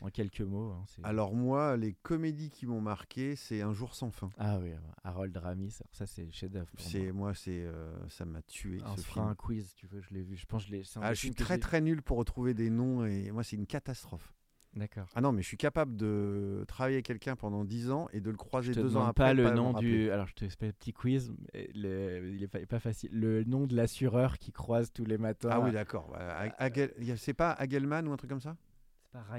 [0.01, 0.73] en quelques mots.
[0.73, 4.31] hein, Alors, moi, les comédies qui m'ont marqué, c'est Un jour sans fin.
[4.37, 4.73] Ah oui,
[5.05, 5.79] Harold Ramis.
[5.93, 6.71] Ça c'est le chef-d'œuvre.
[6.79, 7.33] C'est moi.
[7.35, 8.79] c'est euh, ça m'a tué.
[8.85, 9.29] On ce fera film.
[9.29, 10.37] un quiz, tu veux, je l'ai vu.
[10.37, 10.83] Je pense que je l'ai.
[11.01, 14.35] Ah, je suis très très nul pour retrouver des noms et moi, c'est une catastrophe.
[14.77, 15.07] D'accord.
[15.15, 18.31] Ah non, mais je suis capable de travailler avec quelqu'un pendant 10 ans et de
[18.31, 19.25] le croiser Je te deux ans après.
[19.25, 20.11] pas le pas nom du.
[20.11, 21.33] Alors je te fais un petit quiz.
[21.75, 23.09] le- Il est pas, facile.
[23.13, 25.49] Le nom de l'assureur qui croise tous les matins.
[25.51, 26.15] Ah oui, d'accord.
[26.59, 28.57] Agel- a- C'est pas Hagelman ou un truc comme ça?
[29.13, 29.39] C'est pas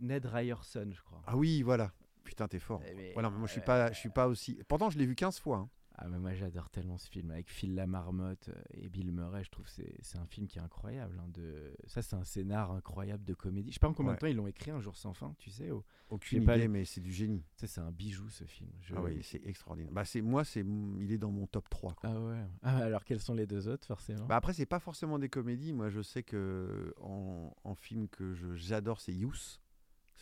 [0.00, 1.22] Ned Ryerson, je crois.
[1.26, 1.92] Ah oui, voilà.
[2.24, 2.82] Putain, t'es fort.
[2.90, 4.58] Eh mais- Voilà, mais moi, je suis euh, pas, je suis pas aussi.
[4.66, 5.58] Pourtant, je l'ai vu 15 fois.
[5.58, 5.68] hein.
[5.96, 9.44] Ah mais moi j'adore tellement ce film avec Phil Lamarmotte euh, et Bill Murray.
[9.44, 11.16] Je trouve que c'est c'est un film qui est incroyable.
[11.20, 11.72] hein, de...
[11.86, 13.70] Ça c'est un scénar incroyable de comédie.
[13.70, 14.16] Je sais pas en combien Ouais.
[14.16, 15.34] de temps ils l'ont écrit un jour sans fin.
[15.38, 15.84] Tu sais, oh.
[16.10, 17.44] Aucune pas idée, les- mais c'est du génie.
[17.56, 18.70] Sais, c'est un bijou ce film.
[18.82, 19.92] Je- Ah oui, c'est extraordinaire.
[19.92, 20.64] Bah, c'est moi, c'est
[21.00, 21.94] il est dans mon top 3.
[21.94, 22.10] quoi.
[22.12, 22.44] Ah ouais.
[22.62, 24.26] Ah, alors quels sont les deux autres forcément?
[24.26, 25.72] Bah après, c'est pas forcément des comédies.
[25.72, 29.60] Moi, je sais que en, en film que j'adore, c'est Youth.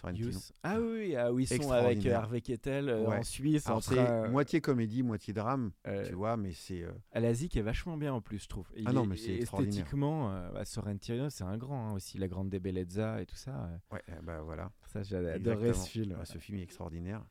[0.03, 0.39] Sorrentino.
[0.63, 2.19] Ah oui, oui, ah, sont avec euh, Extraordinaire.
[2.21, 3.19] Harvey Kettel euh, Ouais.
[3.19, 3.69] en Suisse.
[3.81, 6.83] c'est euh, moitié comédie, moitié drame, euh, tu vois, mais c'est.
[6.83, 8.69] euh, À l'Asie qui est vachement bien en plus, je trouve.
[8.75, 9.35] Et Ah non, mais c'est.
[9.35, 12.19] Esthétiquement, euh, bah, Sorrentino, c'est un grand hein, aussi.
[12.19, 13.51] La Grande des Bellezza et tout ça.
[13.65, 14.71] euh, Ouais, euh, bah voilà.
[14.93, 15.73] ça, Exactement.
[15.75, 16.13] ce film.
[16.13, 17.25] Ouais, ce film est extraordinaire.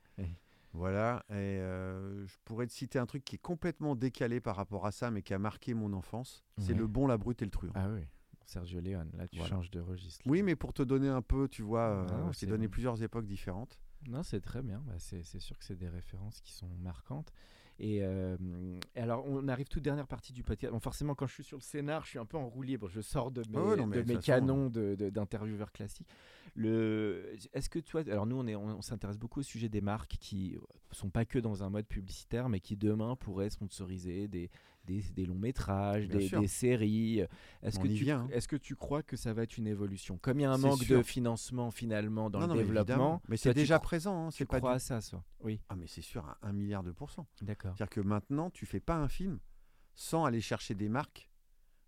[0.74, 4.86] Voilà, et euh, je pourrais te citer un truc qui est complètement décalé par rapport
[4.86, 6.42] à ça, mais qui a marqué mon enfance.
[6.56, 6.72] C'est.
[6.72, 7.72] Le Bon, la Brute et le Truand.
[7.74, 8.06] Ah oui,
[8.46, 9.50] Sergio Leone, là tu Voilà.
[9.56, 10.22] changes de registre.
[10.26, 12.46] Oui, mais pour te donner un peu, tu vois, euh, Ah non, je t'ai c'est
[12.46, 13.78] donné plusieurs époques différentes.
[14.08, 14.82] Non, c'est très bien.
[14.86, 17.32] Bah, c'est sûr que c'est des références qui sont marquantes.
[17.78, 18.36] Et, euh,
[18.94, 20.72] et alors, on arrive toute dernière partie du podcast.
[20.72, 22.88] Bon, forcément, quand je suis sur le scénar, je suis un peu en roue libre.
[22.88, 26.08] Je sors de mes, ouais, non, de mes façon, canons de- d'intervieweurs classiques.
[26.54, 29.80] Le, est-ce que toi, alors nous, on, est, on, on s'intéresse beaucoup au sujet des
[29.80, 30.56] marques qui
[30.90, 34.50] sont pas que dans un mode publicitaire, mais qui demain pourraient sponsoriser des,
[34.84, 37.20] des, des longs métrages, des, séries.
[37.62, 38.28] Est-ce On que, y tu, vient, hein.
[38.32, 40.18] est-ce que tu crois que ça va être une évolution?
[40.18, 43.22] Comme il y a un manque de financement finalement dans non, le non, développement.
[43.28, 44.26] Mais c'est déjà présent.
[44.26, 45.22] hein, tu c'est pas crois du- à ça, ça?
[45.40, 47.26] Oui, Ah, mais c'est sûr, à un milliard de pourcents.
[47.40, 47.74] d'accord.
[47.76, 49.38] C'est-à-dire que maintenant, tu fais pas un film
[49.94, 51.30] sans aller chercher des marques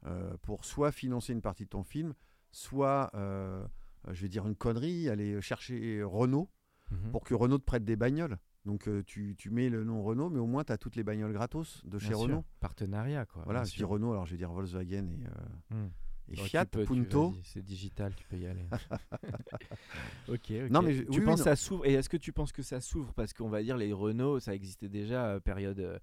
[0.07, 2.15] euh, pour soit financer une partie de ton film,
[2.53, 3.67] soit, euh,
[4.13, 6.51] je vais dire une connerie, aller chercher Renault
[6.91, 7.11] Mhm.
[7.13, 8.39] pour que Renault te prête des bagnoles.
[8.65, 11.05] Donc euh, tu, tu mets le nom Renault, mais au moins tu as toutes les
[11.05, 12.27] bagnoles gratos de chez Bien sûr.
[12.29, 12.45] Renault.
[12.61, 13.43] Partenariat, quoi.
[13.45, 13.85] Voilà, je dis.
[13.85, 15.89] Renault, alors je vais dire Volkswagen et, euh, Hmm.
[16.29, 17.35] et tu Fiat, peux, Punto.
[17.43, 18.67] C'est digital, tu peux y aller.
[20.29, 20.51] ok, ok.
[20.71, 22.81] Non, mais je- tu oui, penses ça s'ouvre Et est-ce que tu penses que ça
[22.81, 23.13] s'ouvre?
[23.15, 25.99] Parce qu'on va dire les Renault, ça existait déjà euh, période euh,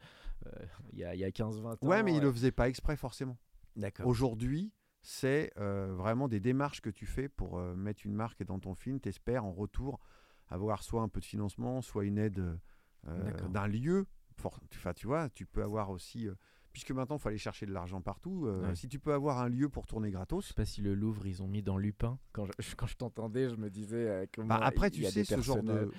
[0.94, 1.88] il y a, y a 15-20 ans.
[1.88, 3.38] Ouais, mais ils euh, le faisaient pas exprès forcément.
[3.76, 4.06] D'accord.
[4.08, 9.00] Aujourd'hui, c'est vraiment des démarches que tu fais pour mettre une marque dans ton film.
[9.00, 10.00] Tu espères en retour
[10.52, 12.60] avoir soit un peu de financement, soit une aide
[13.08, 14.06] euh, d'un lieu.
[14.38, 16.28] For- Enfin, tu vois, tu peux avoir aussi.
[16.28, 16.36] euh,
[16.74, 18.46] puisque maintenant, il faut aller chercher de l'argent partout.
[18.46, 18.76] euh, Ouais.
[18.76, 20.46] Si tu peux avoir un lieu pour tourner Je gratos.
[20.48, 22.18] sais pas si le Louvre, ils ont mis dans Lupin.
[22.32, 24.48] Quand je, quand je t'entendais, je me disais euh, comment.
[24.48, 25.92] Bah, après, il tu y a sais, des ce genre, de,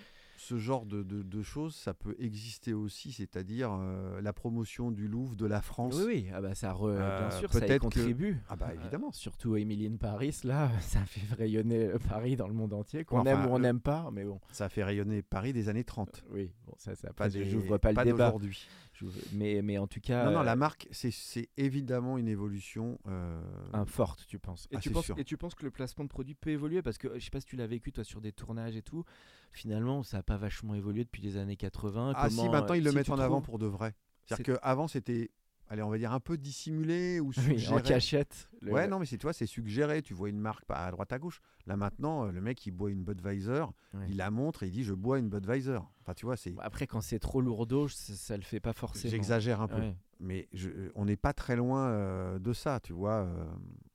[0.42, 5.06] ce genre de, de- de choses, ça peut exister aussi, c'est-à-dire euh, la promotion du
[5.06, 5.94] Louvre, de la France.
[5.98, 8.38] Oui, oui, ah bah ça re- Euh, bien sûr, ça y peut-être que- contribue.
[8.48, 9.12] Ah bah Euh, évidemment.
[9.12, 13.20] surtout Emily in Paris, là, ça fait rayonner euh, Paris dans le monde entier, qu'on
[13.20, 14.40] Enfin, aime ou on n'aime pas, mais bon.
[14.50, 16.24] Ça fait rayonner Paris des années 30.
[16.30, 18.26] Oui, bon, ça, ça Pas des- n'ouvre pas le débat.
[18.26, 18.66] d'aujourd'hui.
[18.94, 22.28] J'ouvre- Mais, mais en tout cas, Non, non, euh, la marque, c'est- c'est évidemment une
[22.28, 22.98] évolution.
[23.06, 23.40] euh,
[23.72, 24.66] un forte, tu penses.
[24.72, 25.18] Et, Ah, tu penses sûr.
[25.18, 26.82] et tu penses que le placement de produits peut évoluer?
[26.82, 28.82] Parce que euh, je sais pas si tu l'as vécu, toi, sur des tournages et
[28.82, 29.04] tout.
[29.50, 32.12] Finalement, ça n'a pas vachement évolué depuis les années 80.
[32.16, 33.94] Ah si, maintenant ils le si mettent en avant pour de vrai.
[34.26, 35.30] C'est- C'est-à-dire qu'avant c'était,
[35.68, 37.74] allez, on va dire un peu dissimulé ou Oui, suggéré.
[37.74, 38.48] en cachette.
[38.60, 40.00] le- Ouais, non, mais c'est toi, c'est suggéré.
[40.02, 41.40] Tu vois une marque pas à droite à gauche.
[41.66, 43.64] Là maintenant, euh, le mec il boit une Budweiser,
[43.94, 44.06] Ouais.
[44.08, 45.78] il la montre et il dit je bois une Budweiser.
[46.00, 46.54] Enfin, tu vois, c'est.
[46.58, 49.10] Après, quand c'est trop lourdeau, ça, ça le fait pas forcément.
[49.10, 49.76] J'exagère un peu.
[49.80, 49.96] Ouais.
[50.22, 53.24] Mais je- on n'est pas très loin euh, de ça, tu vois.
[53.24, 53.44] euh.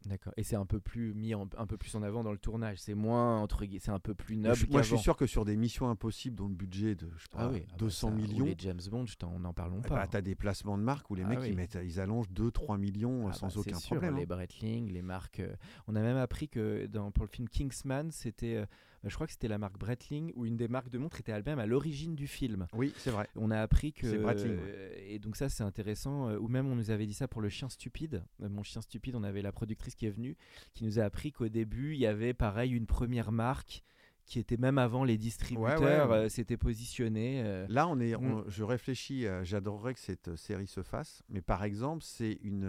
[0.05, 0.31] D'accord.
[0.37, 2.77] Et c'est un peu plus mis en, un peu plus en avant dans le tournage.
[2.79, 4.55] C'est moins entre guillemets, c'est un peu plus noble.
[4.55, 7.23] je, moi, je suis sûr que sur des missions impossibles dont le budget de je
[7.23, 9.37] sais pas, Ah oui, ah bah 200 ça, ou millions, les James Bond, je t'en-
[9.39, 9.95] n'en parlons eh pas.
[9.95, 11.49] ben, tu as des placements de marques où les Ah mecs oui.
[11.49, 14.15] ils, mettent, ils allongent 2-3 millions euh, Ah sans bah, c'est aucun sûr, problème.
[14.15, 14.27] Les hein.
[14.29, 15.41] Breitling, les marques.
[15.41, 15.53] euh,
[15.87, 18.67] On a même appris que dans, pour le film Kingsman, c'était, bah,
[19.09, 21.59] je crois que c'était la marque Breitling ou une des marques de montres était elle-même
[21.59, 22.67] à l'origine du film.
[22.73, 23.27] Oui, c'est vrai.
[23.35, 24.09] On a appris que.
[24.09, 24.61] C'est Breitling, ouais.
[24.65, 26.29] euh, Et donc, ça, c'est intéressant.
[26.29, 28.23] euh, Ou même, on nous avait dit ça pour le chien stupide.
[28.41, 30.35] Euh, Mon chien stupide, on avait la productrice qui est venue,
[30.73, 33.83] qui nous a appris qu'au début, il y avait pareil une première marque
[34.25, 36.15] qui était même avant les distributeurs, ouais.
[36.17, 37.41] euh, s'était positionnée.
[37.45, 38.25] euh, Là, on est, Mm.
[38.25, 42.65] on- je réfléchis, j'adorerais que cette série se fasse, mais par exemple, c'est une,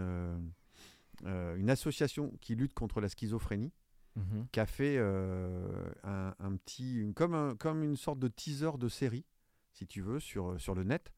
[1.25, 3.73] euh, une association qui lutte contre la schizophrénie
[4.15, 4.47] mhm.
[4.51, 8.77] qui a fait euh, un, un petit, une- comme, un- comme une sorte de teaser
[8.77, 9.25] de série,
[9.73, 11.13] si tu veux, sur, sur le net.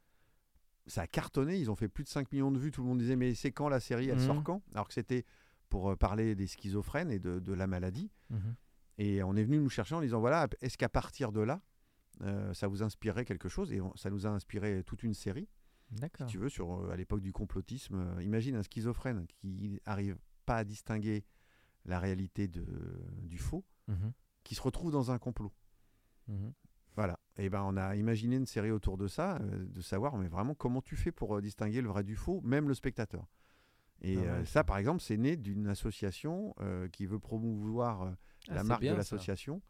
[0.87, 2.71] Ça a cartonné, ils ont fait plus de 5 millions de vues.
[2.71, 4.25] Tout le monde disait, mais c'est quand la série Elle Mhm.
[4.27, 4.61] sort quand?
[4.73, 5.25] Alors que c'était
[5.69, 8.09] pour euh, parler des schizophrènes et de, de la maladie.
[8.29, 8.55] Mhm.
[8.97, 11.61] Et on est venu nous chercher en disant voilà, est-ce qu'à partir de là,
[12.21, 13.71] euh, ça vous inspirait quelque chose?
[13.71, 15.47] Et on- ça nous a inspiré toute une série,
[16.25, 17.95] si tu veux, sur euh, à l'époque du complotisme.
[18.17, 21.23] Euh, imagine un schizophrène qui n'arrive pas à distinguer
[21.85, 22.65] la réalité de,
[23.23, 24.11] du faux, Mhm.
[24.43, 25.51] qui se retrouve dans un complot.
[26.27, 26.53] Mhm.
[26.95, 27.19] Voilà.
[27.37, 30.53] Et ben on a imaginé une série autour de ça, euh, de savoir mais vraiment
[30.55, 33.25] comment tu fais pour euh, distinguer le vrai du faux, même le spectateur.
[34.01, 34.63] Et Ah ouais, euh, ça.
[34.63, 36.53] par exemple, c'est né d'une association
[36.91, 38.13] qui veut promouvoir
[38.49, 39.61] Ah, la marque bien, de l'association.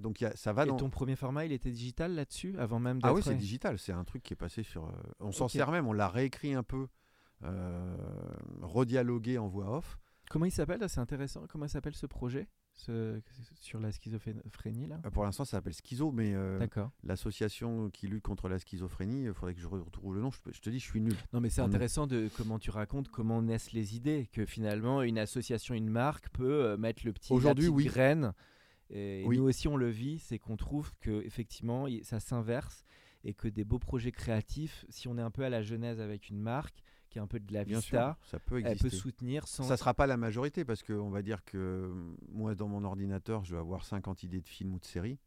[0.00, 0.76] Donc a- ça va Et dans.
[0.76, 2.98] ton premier format, il était digital là-dessus, avant même.
[3.02, 3.78] Ah oui, c'est digital.
[3.78, 4.90] C'est un truc qui est passé sur.
[5.20, 5.86] on s'en sert même.
[5.86, 6.88] On l'a réécrit un peu,
[8.62, 9.98] redialogué en voix off.
[10.30, 11.46] Comment il s'appelle C'est intéressant.
[11.48, 13.20] Comment s'appelle ce projet ce...
[13.60, 15.00] sur la schizophrénie là?
[15.04, 16.58] Euh, Pour l'instant, ça s'appelle Schizo, mais euh,
[17.04, 20.30] l'association qui lutte contre la schizophrénie, il faudrait que je retrouve le nom.
[20.30, 21.16] Je, te dis, je suis nul.
[21.32, 25.18] Non, mais c'est intéressant de comment tu racontes comment naissent les idées, que finalement une
[25.18, 27.84] association, une marque peut euh, mettre le petit Aujourd'hui, oui.
[27.86, 28.32] graine.
[28.90, 29.38] Et Oui.
[29.38, 32.84] nous aussi, on le vit, c'est qu'on trouve que effectivement, ça s'inverse
[33.24, 36.28] et que des beaux projets créatifs, si on est un peu à la genèse avec
[36.28, 36.82] une marque
[37.16, 38.90] qui est un peu de la Bien vista, sûr, ça peut elle exister.
[38.90, 39.62] peut soutenir sans.
[39.64, 43.42] Ça sera pas la majorité parce qu'on va dire que euh, moi, dans mon ordinateur,
[43.44, 45.18] je dois avoir 50 idées de films ou de séries.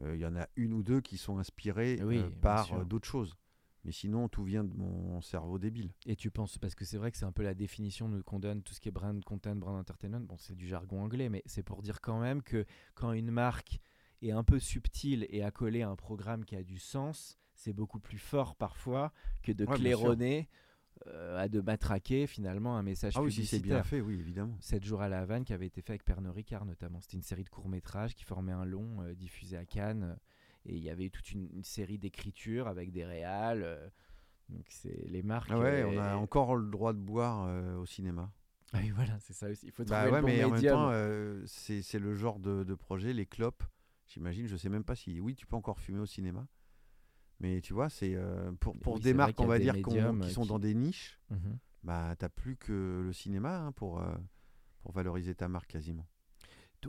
[0.00, 3.06] Euh, Il y en a une ou deux qui sont inspirées Oui, euh, par d'autres
[3.06, 3.36] choses.
[3.84, 5.92] Mais sinon, tout vient de mon cerveau débile.
[6.06, 8.62] Et tu penses, parce que c'est vrai que c'est un peu la définition qu'on donne,
[8.62, 11.62] tout ce qui est brand content, brand entertainment, bon c'est du jargon anglais, mais c'est
[11.62, 12.64] pour dire quand même que
[12.94, 13.80] quand une marque
[14.22, 18.00] est un peu subtile et accolée à un programme qui a du sens, c'est beaucoup
[18.00, 19.12] plus fort parfois
[19.42, 20.48] que de Ouais, claironner,
[21.06, 23.86] euh, à de matraquer finalement un message Ah oui, si c'est bien publicitaire.
[23.86, 24.56] fait, oui, évidemment.
[24.60, 27.00] 7 jours à la Havane qui avait été fait avec Pernod Ricard notamment.
[27.00, 30.02] C'était une série de courts-métrages qui formait un long euh, diffusé à Cannes.
[30.04, 30.16] euh,
[30.66, 33.62] et il y avait toute une, une série d'écritures avec des réals.
[33.62, 33.88] euh,
[34.48, 35.48] donc c'est les marques.
[35.52, 38.32] Ah ouais, on a encore le droit de boire au cinéma.
[38.72, 39.66] ah oui, voilà, c'est ça aussi.
[39.66, 40.74] Il faut trouver Bah le ouais, bon mais en même médium.
[40.74, 43.62] temps, c'est c'est le genre de, de projet, les clopes.
[44.06, 45.20] J'imagine, je sais même pas si.
[45.20, 46.46] Oui, tu peux encore fumer au cinéma.
[47.40, 50.22] Mais tu vois, c'est euh, pour, pour Oui, des marques, on va dire, qui euh,
[50.30, 51.18] sont qui- dans des niches.
[51.30, 51.58] Mhm.
[51.84, 54.14] bah t'as plus que le cinéma hein, pour, euh,
[54.80, 56.06] pour valoriser ta marque quasiment.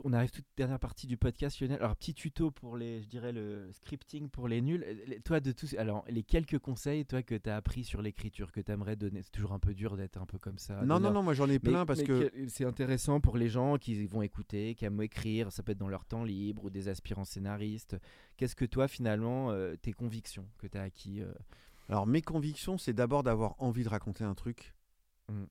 [0.04, 1.78] On arrive toute dernière partie du podcast, Lionel.
[1.82, 4.84] Alors, petit tuto pour les, je dirais, le scripting pour les nuls.
[4.86, 8.00] Euh, les- Toi, de tous, alors, les quelques conseils, toi, que tu as appris sur
[8.00, 10.82] l'écriture, que tu aimerais donner, c'est toujours un peu dur d'être un peu comme ça.
[10.84, 12.30] non, non, non, moi j'en ai Mais- plein parce mais que.
[12.48, 15.88] c'est intéressant pour les gens qui vont écouter, qui aiment écrire, ça peut être dans
[15.88, 17.96] leur temps libre ou des aspirants scénaristes.
[18.36, 21.32] Qu'est-ce que toi, finalement, euh, tes convictions que tu as acquis euh,
[21.88, 24.74] Alors mes convictions, c'est d'abord d'avoir envie de raconter un truc.
[25.28, 25.44] Mm.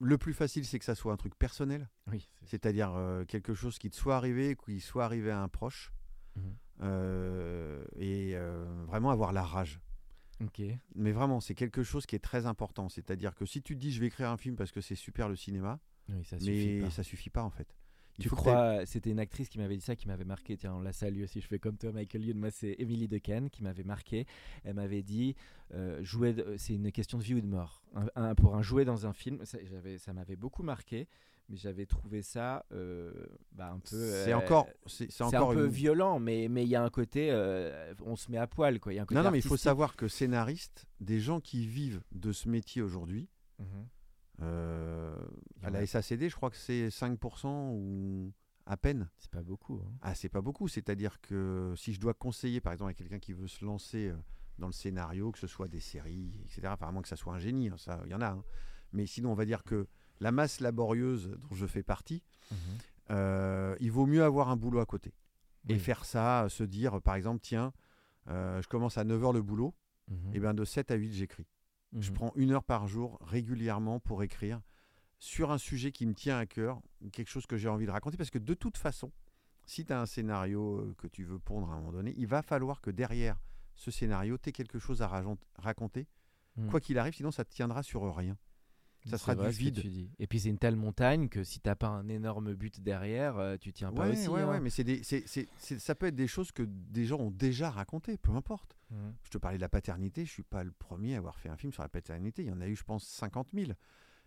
[0.00, 3.78] Le plus facile, c'est que ça soit un truc personnel, Oui, c'est-à-dire euh, quelque chose
[3.78, 5.92] qui te soit arrivé, qui soit arrivé à un proche,
[6.36, 6.56] Mhm.
[6.82, 9.80] euh, et euh, vraiment avoir la rage.
[10.40, 10.62] Ok.
[10.94, 12.88] Mais vraiment, c'est quelque chose qui est très important.
[12.88, 15.28] C'est-à-dire que si tu te dis je vais écrire un film parce que c'est super
[15.28, 16.90] le cinéma, Oui, ça suffit mais pas.
[16.90, 17.74] ça suffit pas en fait.
[18.18, 20.56] Il Tu crois, c'était une actrice qui m'avait dit ça, qui m'avait marqué.
[20.56, 21.40] Tiens, on la salue aussi.
[21.40, 22.38] Je fais comme toi, Michael Youn.
[22.38, 24.26] Moi, c'est Emily Dequesne qui m'avait marqué.
[24.64, 25.36] Elle m'avait dit,
[25.74, 27.82] euh, jouer, c'est une question de vie ou de mort.
[27.94, 29.58] Un- un- pour un jouet dans un film, ça,
[29.98, 31.06] ça m'avait beaucoup marqué,
[31.48, 33.12] mais j'avais trouvé ça euh,
[33.52, 33.86] bah, un peu.
[34.24, 36.90] C'est euh, encore, c'est encore un peu une- violent, mais mais il y a un
[36.90, 37.30] côté,
[38.04, 38.92] on se met à poil, quoi.
[38.92, 41.40] Il y a un côté Non, non, mais il faut savoir que scénariste, des gens
[41.40, 43.28] qui vivent de ce métier aujourd'hui,
[43.60, 43.86] Mhm.
[44.40, 45.16] Euh,
[45.62, 48.32] à en la a- SACD, je crois que c'est 5% ou
[48.66, 49.08] à peine.
[49.18, 49.80] C'est pas beaucoup.
[49.84, 49.90] hein.
[50.02, 50.68] Ah, c'est pas beaucoup.
[50.68, 54.16] C'est-à-dire que si je dois conseiller, par exemple, à quelqu'un qui veut se lancer euh,
[54.58, 57.68] dans le scénario, que ce soit des séries, etc., moins que ça soit un génie,
[57.68, 58.28] hein, ça, il y en a.
[58.30, 58.44] hein.
[58.92, 59.86] Mais sinon, on va dire que
[60.20, 62.56] la masse laborieuse dont je fais partie, Mhm.
[63.10, 65.12] euh, il vaut mieux avoir un boulot à côté.
[65.70, 67.72] Et faire ça, euh, se dire, par exemple, tiens,
[68.28, 69.74] euh, je commence à 9h le boulot,
[70.10, 70.34] Mhm.
[70.34, 71.46] et bien de 7 à 8, j'écris.
[71.96, 72.14] Je Mhm.
[72.14, 74.60] prends une heure par jour régulièrement pour écrire
[75.18, 76.80] sur un sujet qui me tient à cœur,
[77.12, 78.16] quelque chose que j'ai envie de raconter.
[78.16, 79.10] Parce que de toute façon,
[79.66, 82.26] si tu as un scénario euh, que tu veux pondre à un moment donné, il
[82.26, 83.38] va falloir que derrière
[83.74, 85.24] ce scénario, tu aies quelque chose à
[85.56, 86.06] raconter.
[86.56, 86.70] Mhm.
[86.70, 88.36] Quoi qu'il arrive, sinon ça te tiendra sur rien.
[89.06, 89.80] Ça sera du vide.
[89.80, 90.10] tu dis.
[90.18, 93.56] Et puis c'est une telle montagne que si t'as pas un énorme but derrière, euh,
[93.56, 94.28] tu tiens pas Ouais, aussi.
[94.28, 94.50] ouais, hein.
[94.50, 97.18] ouais, mais c'est des, c'est- c'est- c'est- ça peut être des choses que des gens
[97.18, 98.76] ont déjà racontées, peu importe.
[98.90, 99.14] Mhm.
[99.22, 101.56] Je te parlais de la paternité, je suis pas le premier à avoir fait un
[101.56, 102.42] film sur la paternité.
[102.42, 103.72] Il y en a eu, je pense, 50 000.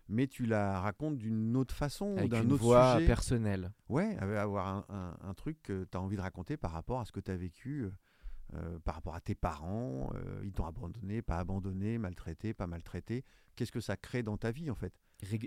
[0.08, 3.06] Mais tu la racontes d'une autre façon, Avec d'un une autre voix sujet.
[3.06, 3.70] personnelle.
[3.88, 7.04] Ouais, avoir un, un- un truc que tu as envie de raconter par rapport à
[7.04, 7.86] ce que tu as vécu,
[8.54, 10.12] euh, par rapport à tes parents.
[10.14, 13.24] euh, ils t'ont abandonné, pas abandonné, maltraité, pas maltraité.
[13.56, 14.92] Qu'est-ce que ça crée dans ta vie, en fait?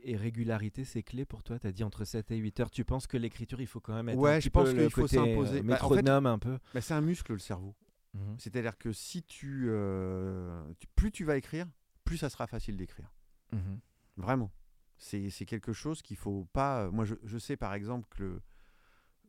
[0.04, 1.60] Et régularité, c'est clé pour toi?
[1.60, 2.72] Tu as dit entre 7 et 8 heures.
[2.72, 4.76] Tu penses que l'écriture, il faut quand même être Ouais, un je petit pense peu
[4.76, 5.62] le qu'il faut euh, s'imposer.
[5.64, 6.58] Bah, en fait- un peu.
[6.74, 7.76] Bah, C'est un muscle, le cerveau.
[8.14, 8.36] Mhm.
[8.38, 10.64] C'est-à-dire que si tu, euh,
[10.96, 11.68] Plus tu vas écrire,
[12.06, 13.12] plus ça sera facile d'écrire.
[13.52, 13.80] Mhm.
[14.18, 14.52] Vraiment.
[14.98, 16.90] C'est c'est quelque chose qu'il faut pas.
[16.90, 18.40] Moi, je, je sais par exemple que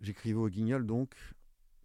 [0.01, 1.17] j'écrivais au Guignol, donc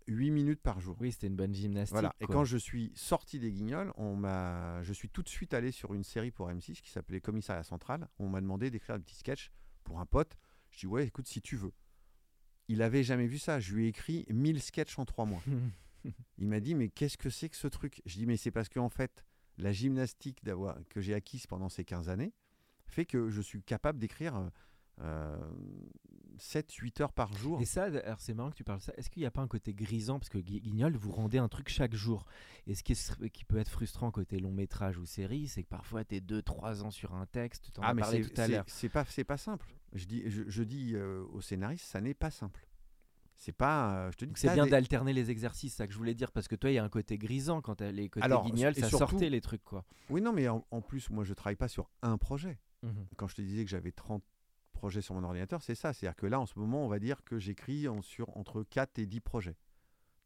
[0.07, 0.97] 8 minutes par jour.
[0.99, 1.93] Oui, c'était une bonne gymnastique.
[1.93, 2.15] Voilà.
[2.19, 2.35] Et quoi.
[2.35, 5.93] quand je suis sorti des Guignols, on m'a, je suis tout de suite allé sur
[5.93, 8.07] une série pour M6 qui s'appelait Commissariat Central.
[8.19, 9.51] On m'a demandé d'écrire un petit sketch
[9.83, 10.37] pour un pote.
[10.71, 11.73] Je dis ouais, écoute, si tu veux.
[12.67, 13.59] Il avait jamais vu ça.
[13.59, 15.43] Je lui ai écrit 1000 sketchs en 3 mois.
[16.37, 18.01] Il m'a dit mais qu'est-ce que c'est que ce truc?
[18.05, 19.25] Je dis mais c'est parce qu'en fait
[19.57, 22.33] la gymnastique d'avoir que j'ai acquise pendant ces 15 années
[22.85, 24.49] fait que je suis capable d'écrire
[24.99, 25.37] euh,
[26.37, 27.61] 7-8 heures par jour.
[27.61, 28.93] Et ça, alors c'est marrant que tu parles de ça.
[28.97, 30.19] Est-ce qu'il n'y a pas un côté grisant?
[30.19, 32.25] Parce que Gui- Guignol, vous rendez un truc chaque jour.
[32.67, 35.69] Et ce qui, est- qui peut être frustrant côté long métrage ou série, c'est que
[35.69, 37.71] parfois tu es 2-3 ans sur un texte.
[37.73, 38.63] Tu en Ah as mais parlé c'est tout à l'heure.
[38.67, 39.73] c'est pas pas simple.
[39.93, 42.67] Je dis je, je dis euh, aux scénaristes ça n'est pas simple.
[43.35, 45.93] C'est pas euh, je te dis c'est bien des- d'alterner les exercices, c'est ça que
[45.93, 46.31] je voulais dire.
[46.31, 48.87] Parce que toi, il y a un côté grisant quand les côtés Alors, Guignol, ça
[48.87, 49.83] surtout- sortait les trucs quoi.
[50.09, 52.59] Oui non mais en, en plus moi je travaille pas sur un projet.
[52.83, 53.07] Mhm.
[53.17, 54.23] Quand je te disais que j'avais 30
[54.81, 57.23] projets sur mon ordinateur, c'est ça, c'est-à-dire que là en ce moment, on va dire
[57.23, 59.55] que j'écris en- sur entre 4 et 10 projets.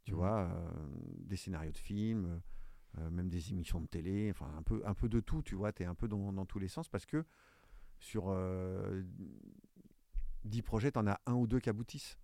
[0.06, 0.18] Tu Mhm.
[0.18, 0.70] vois, euh,
[1.20, 2.42] des scénarios de films,
[2.98, 5.74] euh, même des émissions de télé, enfin un peu, un peu de tout, tu vois,
[5.74, 7.26] tu es un peu dans, dans tous les sens parce que
[8.00, 9.04] sur euh,
[10.46, 12.18] 10 projets, tu en as un ou deux qui aboutissent.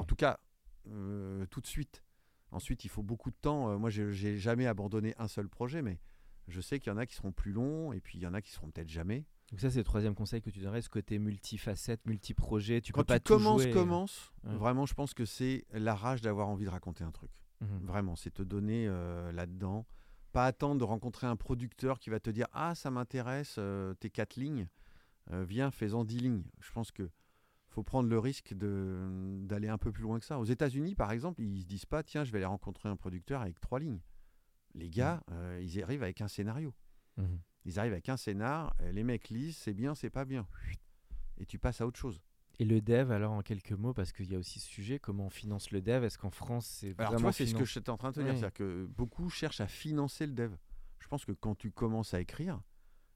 [0.00, 0.40] En tout cas,
[0.88, 2.02] euh, tout de suite.
[2.50, 3.70] Ensuite, il faut beaucoup de temps.
[3.70, 6.00] Euh, moi, j'ai jamais abandonné un seul projet, mais
[6.48, 8.34] je sais qu'il y en a qui seront plus longs et puis il y en
[8.34, 9.24] a qui seront peut-être jamais.
[9.52, 12.80] Donc ça, c'est le troisième conseil que tu donnerais, ce côté multifacette, multiprojet.
[12.80, 13.70] Tu Quand peux pas tu tout commences, jouer.
[13.70, 14.32] commence.
[14.44, 14.54] Ouais.
[14.56, 17.30] Vraiment, je pense que c'est la rage d'avoir envie de raconter un truc.
[17.60, 17.80] Mhm.
[17.84, 19.86] Vraiment, c'est te donner euh, là-dedans.
[20.32, 24.08] Pas attendre de rencontrer un producteur qui va te dire Ah, ça m'intéresse, euh, tes
[24.08, 24.68] quatre lignes.
[25.30, 26.44] Euh, viens, fais-en dix lignes.
[26.60, 27.10] Je pense que
[27.68, 30.38] faut prendre le risque d'aller un peu plus loin que ça.
[30.38, 33.42] Aux États-Unis, par exemple, ils se disent pas Tiens, je vais aller rencontrer un producteur
[33.42, 34.00] avec trois lignes.
[34.74, 36.72] Les gars, euh, ils arrivent avec un scénario.
[37.18, 37.38] Mhm.
[37.64, 40.46] Ils arrivent avec un scénar, euh, les mecs lisent, c'est bien, c'est pas bien.
[41.38, 42.20] Et tu passes à autre chose.
[42.58, 45.26] Et le dev, alors en quelques mots, parce qu'il y a aussi ce sujet, comment
[45.26, 47.64] on finance le dev Est-ce qu'en France, c'est Alors, vraiment tu vois, c'est ce que
[47.64, 48.30] j'étais en train de te dire.
[48.32, 48.38] Oui.
[48.38, 50.52] C'est-à-dire que beaucoup cherchent à financer le dev.
[50.98, 52.60] Je pense que quand tu commences à écrire,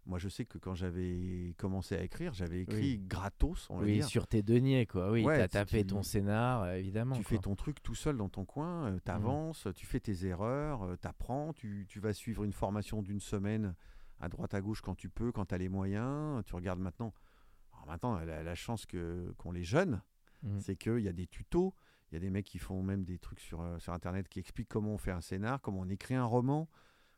[0.07, 3.05] moi je sais que quand j'avais commencé à écrire, j'avais écrit Oui.
[3.07, 4.07] gratos, on va Oui, dire.
[4.07, 5.11] sur tes deniers, quoi.
[5.13, 7.15] Oui, Ouais, t'as tu- tapé tu- ton scénar, euh, évidemment.
[7.17, 7.31] Tu quoi.
[7.31, 11.07] fais ton truc tout seul dans ton coin, tu avances, tu fais tes erreurs, tu
[11.07, 13.75] apprends, tu, tu vas suivre une formation d'une semaine
[14.21, 16.43] à droite à gauche quand tu peux, quand tu as les moyens.
[16.45, 17.13] Tu regardes maintenant.
[17.73, 20.03] Alors maintenant, la, la chance que, qu'ont les jeunes,
[20.43, 20.61] Mhm.
[20.61, 21.75] c'est qu'il y a des tutos,
[22.11, 24.39] il y a des mecs qui font même des trucs sur, euh, sur Internet qui
[24.39, 26.69] expliquent comment on fait un scénar, comment on écrit un roman,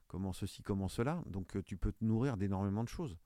[0.07, 1.21] comment ceci, comment cela.
[1.27, 3.19] Donc euh, tu peux te nourrir d'énormément de choses.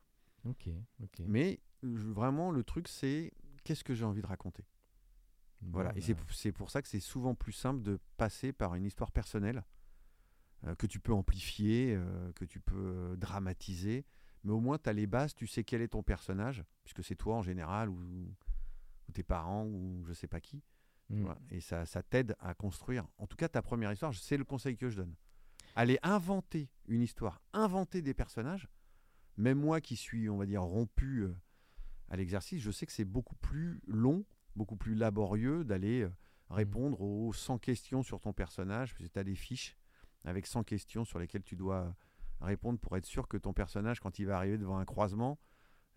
[0.44, 1.20] Ok.
[1.26, 3.32] Mais je- vraiment, le truc, c'est
[3.64, 4.64] qu'est-ce que j'ai envie de raconter?
[5.60, 5.92] Voilà.
[5.96, 8.84] Et c'est bah, c'est pour ça que c'est souvent plus simple de passer par une
[8.84, 9.62] histoire personnelle
[10.78, 14.04] que tu peux amplifier, euh, que tu peux euh, dramatiser.
[14.44, 17.16] Mais au moins, tu as les bases, tu sais quel est ton personnage, puisque c'est
[17.16, 17.98] toi en général, ou,
[19.08, 20.62] ou tes parents, ou je sais pas qui.
[21.10, 21.34] mm.
[21.50, 23.06] Et ça, ça t'aide à construire.
[23.18, 25.14] En tout cas, ta première histoire, c'est le conseil que je donne.
[25.74, 28.68] Aller inventer une histoire, inventer des personnages.
[29.36, 31.34] Même moi qui suis, on va dire, rompu euh,
[32.08, 36.12] à l'exercice, je sais que c'est beaucoup plus long, beaucoup plus laborieux d'aller euh,
[36.50, 39.76] répondre aux 100 questions sur ton personnage, parce que tu as des fiches
[40.24, 41.94] avec 100 questions sur lesquelles tu dois
[42.40, 45.38] répondre pour être sûr que ton personnage, quand il va arriver devant un croisement,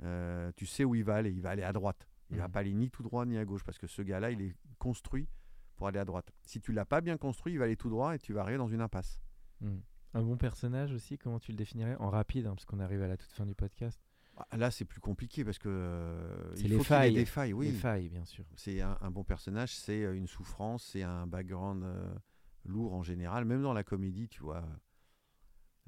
[0.03, 1.31] euh, tu sais où il va aller.
[1.31, 2.07] Il va aller à droite.
[2.31, 2.51] Il va Mhm.
[2.51, 5.27] pas aller ni tout droit ni à gauche, parce que ce gars-là, il est construit
[5.75, 6.31] pour aller à droite.
[6.43, 8.57] Si tu l'as pas bien construit, il va aller tout droit et tu vas arriver
[8.57, 9.19] dans une impasse.
[9.61, 9.77] Mm.
[10.15, 13.07] Un bon personnage aussi, comment tu le définirais En rapide, hein, parce qu'on arrive à
[13.07, 13.99] la toute fin du podcast.
[14.37, 17.13] Ah, Là, c'est plus compliqué parce que euh, C'est il les faut qu'il ait failles.
[17.13, 17.53] des failles.
[17.53, 18.45] Oui, Les failles, bien sûr.
[18.55, 22.13] c'est un, un bon personnage, c'est euh, une souffrance, c'est un background euh,
[22.65, 24.63] lourd en général, même dans la comédie, tu vois.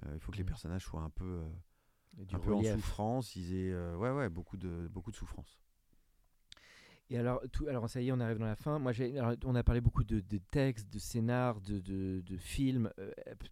[0.05, 3.35] euh, il faut que les personnages soient un peu, euh, du un peu en souffrance.
[3.35, 5.59] Ils aient, euh, ouais, ouais, beaucoup de, beaucoup de souffrance.
[7.09, 8.79] Et alors, tout, alors, ça y est, on arrive dans la fin.
[8.79, 12.91] Moi, alors, on a parlé beaucoup de, de textes, de scénars, de, de, de films.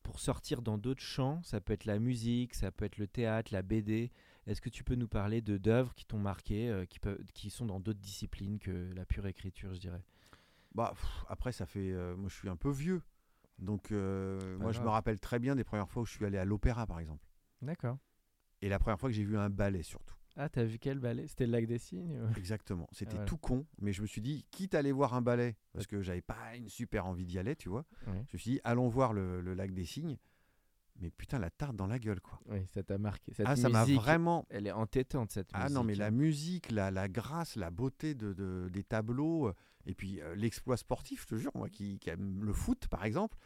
[0.04, 3.54] Pour sortir dans d'autres champs, ça peut être la musique, ça peut être le théâtre,
[3.54, 4.12] la BD.
[4.46, 7.66] Est-ce que tu peux nous parler de d'œuvres qui t'ont marqué, qui, peuvent, qui sont
[7.66, 10.04] dans d'autres disciplines que la pure écriture, je dirais?
[10.74, 11.94] Bah, pff, après, ça fait.
[12.18, 13.02] moi, je suis un peu vieux.
[13.60, 16.38] Donc, euh, moi, je me rappelle très bien des premières fois où je suis allé
[16.38, 17.26] à l'opéra, par exemple.
[17.62, 17.98] D'accord.
[18.62, 20.16] Et la première fois que j'ai vu un ballet, surtout.
[20.38, 21.28] Ah, t'as vu quel ballet?
[21.28, 22.90] C'était le lac des Cygnes ou- Exactement.
[22.92, 23.26] C'était ouais.
[23.26, 26.02] tout con, mais je me suis dit, quitte à aller voir un ballet, parce que
[26.02, 27.86] j'avais pas une super envie d'y aller, tu vois.
[28.06, 30.18] Je me suis dit, allons voir le, le lac des Cygnes.
[31.00, 32.40] Mais putain, la tarte dans la gueule, quoi.
[32.48, 33.34] Oui, ça t'a marqué.
[33.34, 34.46] Cette ah, ça m'a vraiment.
[34.50, 35.76] Elle est entêtante, cette Ah musique.
[35.76, 36.12] non, mais la hein.
[36.12, 39.52] musique, la, la grâce, la beauté de, de- des tableaux,
[39.86, 43.06] et puis euh, l'exploit sportif, je te jure, moi qui, qui aime le foot, par
[43.06, 43.38] exemple,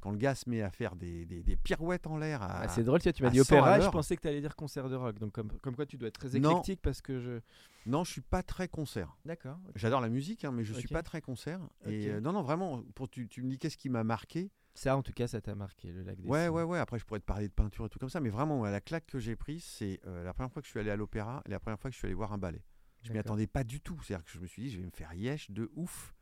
[0.00, 2.40] quand le gars se met à faire des, des- des pirouettes en l'air.
[2.42, 4.28] Ah, c'est drôle, tu vois, tu m'as dit 100 à opéra, je pensais que tu
[4.28, 5.18] allais dire concert de rock.
[5.18, 6.50] Donc, comme, comme quoi, tu dois être très Non.
[6.52, 7.40] éclectique parce que je.
[7.86, 9.16] Non, je suis pas très concert.
[9.24, 9.58] D'accord.
[9.74, 10.92] J'adore la musique, hein, mais je suis Ok.
[10.92, 11.58] pas très concert.
[11.86, 14.50] Et euh, non, non, vraiment, pour, tu, tu me dis qu'est-ce qui m'a marqué.
[14.74, 16.78] Ça, en tout cas, ça t'a marqué, le lac des Ouais, ouais, ouais.
[16.78, 19.06] Après, je pourrais te parler de peinture et tout comme ça, mais vraiment, la claque
[19.06, 21.50] que j'ai prise, c'est euh, la première fois que je suis allé à l'opéra et
[21.50, 22.62] la première fois que je suis allé voir un ballet.
[23.02, 23.98] Je m'y attendais pas du tout.
[24.02, 26.14] C'est-à-dire que je me suis dit, je vais me faire yesh de ouf.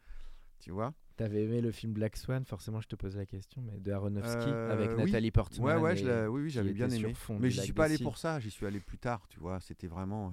[0.61, 0.95] Tu vois?
[1.17, 4.49] T'avais aimé le film Black Swan, forcément, je te pose la question, mais de Aronofsky
[4.51, 5.05] Euh, avec oui.
[5.07, 5.67] Nathalie Portman.
[5.67, 7.15] Ouais, ouais, et- je l'ai- oui, oui, j'avais bien aimé.
[7.15, 9.59] fond Mais j'y suis pas allé pour ça, j'y suis allé plus tard, tu vois.
[9.61, 10.33] C'était vraiment euh,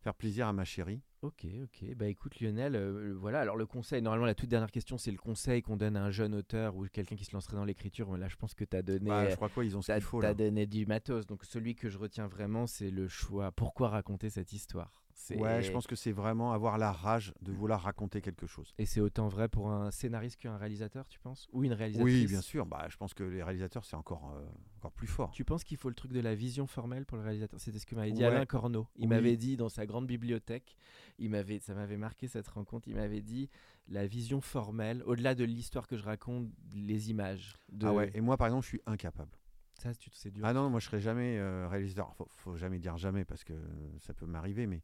[0.00, 1.02] faire plaisir à ma chérie.
[1.20, 1.94] Ok, ok.
[1.96, 3.40] Bah écoute Lionel, euh, voilà.
[3.40, 6.10] Alors le conseil, normalement la toute dernière question, c'est le conseil qu'on donne à un
[6.10, 8.10] jeune auteur ou quelqu'un qui se lancerait dans l'écriture.
[8.10, 9.92] Mais Là, je pense que tu as donné, Bah, je crois quoi, ils ont ce
[9.92, 10.32] qu'il faut là.
[10.32, 11.26] donné du matos.
[11.26, 13.50] Donc celui que je retiens vraiment, c'est le choix.
[13.52, 15.02] Pourquoi raconter cette histoire?
[15.30, 18.72] Ouais, je pense que c'est vraiment avoir la rage de vouloir raconter quelque chose.
[18.78, 21.48] Et c'est autant vrai pour un scénariste qu'un réalisateur, tu penses?
[21.52, 22.14] Ou une réalisatrice?
[22.14, 22.66] Oui, bien sûr.
[22.66, 24.46] Bah, je pense que les réalisateurs, c'est encore, euh,
[24.78, 25.30] encore plus fort.
[25.32, 27.60] Tu penses qu'il faut le truc de la vision formelle pour le réalisateur?
[27.60, 28.28] C'était ce que m'avait dit Ouais.
[28.28, 28.86] Alain Corneau.
[28.96, 29.08] Il Oui.
[29.08, 30.76] m'avait dit dans sa grande bibliothèque,
[31.18, 33.50] il m'avait, ça m'avait marqué cette rencontre, il m'avait dit
[33.88, 37.54] la vision formelle, au-delà de l'histoire que je raconte, les images.
[37.70, 37.86] De...
[37.86, 39.32] Ah ouais, et moi, par exemple, je suis incapable.
[39.74, 40.44] Ça, c'est dur.
[40.44, 42.14] Ah non, moi, je serai jamais euh, réalisateur.
[42.16, 43.54] Faut, faut jamais dire jamais parce que
[44.00, 44.82] ça peut m'arriver, mais.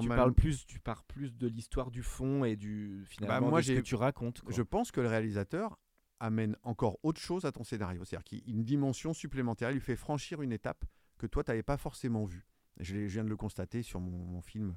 [0.00, 3.60] Tu parles plus, tu pars plus de l'histoire du fond et du finalement Bah, moi,
[3.60, 4.40] de ce que tu racontes.
[4.40, 4.52] quoi.
[4.52, 5.78] Je pense que le réalisateur
[6.20, 8.04] amène encore autre chose à ton scénario.
[8.04, 10.84] C'est-à-dire qu'une dimension supplémentaire, il lui fait franchir une étape
[11.18, 12.46] que toi, tu n'avais pas forcément vue.
[12.80, 14.74] Je, viens de le constater sur mon, mon film,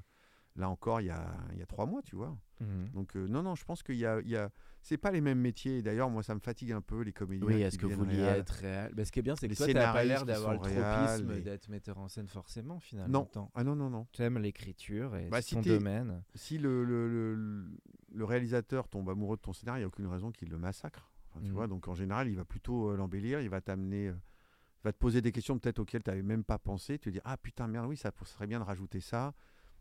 [0.58, 2.36] là encore, il y a, il y a trois mois, tu vois.
[2.60, 2.90] Mhm.
[2.94, 4.20] Donc, euh, non, non, je pense qu'il y a.
[4.22, 4.50] Il y a
[4.82, 5.82] c'est pas les mêmes métiers.
[5.82, 7.46] D'ailleurs, moi, ça me fatigue un peu, les comédiens.
[7.46, 9.58] Oui, est-ce que vous vouliez être réel bah, Ce qui est bien, c'est que Les
[9.58, 13.30] toi, tu n'as pas l'air d'avoir le tropisme et- d'être metteur en scène forcément, finalement.
[13.36, 13.50] Non.
[13.54, 14.08] Ah non, non, non.
[14.14, 16.24] Tu aimes l'écriture et Bah, c'est si ton domaine.
[16.36, 17.68] Si le, le, le-
[18.14, 21.12] le réalisateur tombe amoureux de ton scénario, il n'y a aucune raison qu'il le massacre.
[21.30, 21.54] Enfin, tu Mhm.
[21.56, 24.94] vois, donc en général, il va plutôt euh, l'embellir, il va t'amener, euh, il va
[24.94, 26.98] te poser des questions peut-être auxquelles tu n'avais même pas pensé.
[26.98, 29.34] Tu te dis ah putain merde oui ça serait bien de rajouter ça,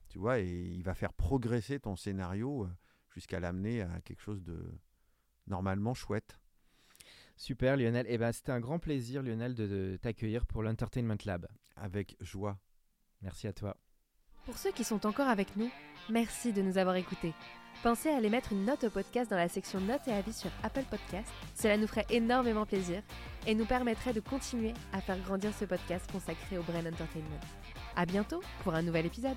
[0.08, 2.70] tu vois, et il va faire progresser ton scénario euh,
[3.10, 4.58] jusqu'à l'amener à quelque chose de
[5.46, 6.38] normalement chouette.
[7.36, 8.06] Super Lionel.
[8.08, 11.46] Et ben c'était un grand plaisir Lionel de, de t'accueillir pour l'Entertainment Lab.
[11.76, 12.58] Avec joie.
[13.22, 13.76] Merci à toi.
[14.44, 15.70] Pour ceux qui sont encore avec nous,
[16.08, 17.34] merci de nous avoir écoutés.
[17.82, 20.50] Pensez à aller mettre une note au podcast dans la section notes et avis sur
[20.62, 21.28] Apple Podcast.
[21.54, 23.02] Cela nous ferait énormément plaisir
[23.46, 27.40] et nous permettrait de continuer à faire grandir ce podcast consacré au Brain Entertainment.
[27.96, 29.36] À bientôt pour un nouvel épisode.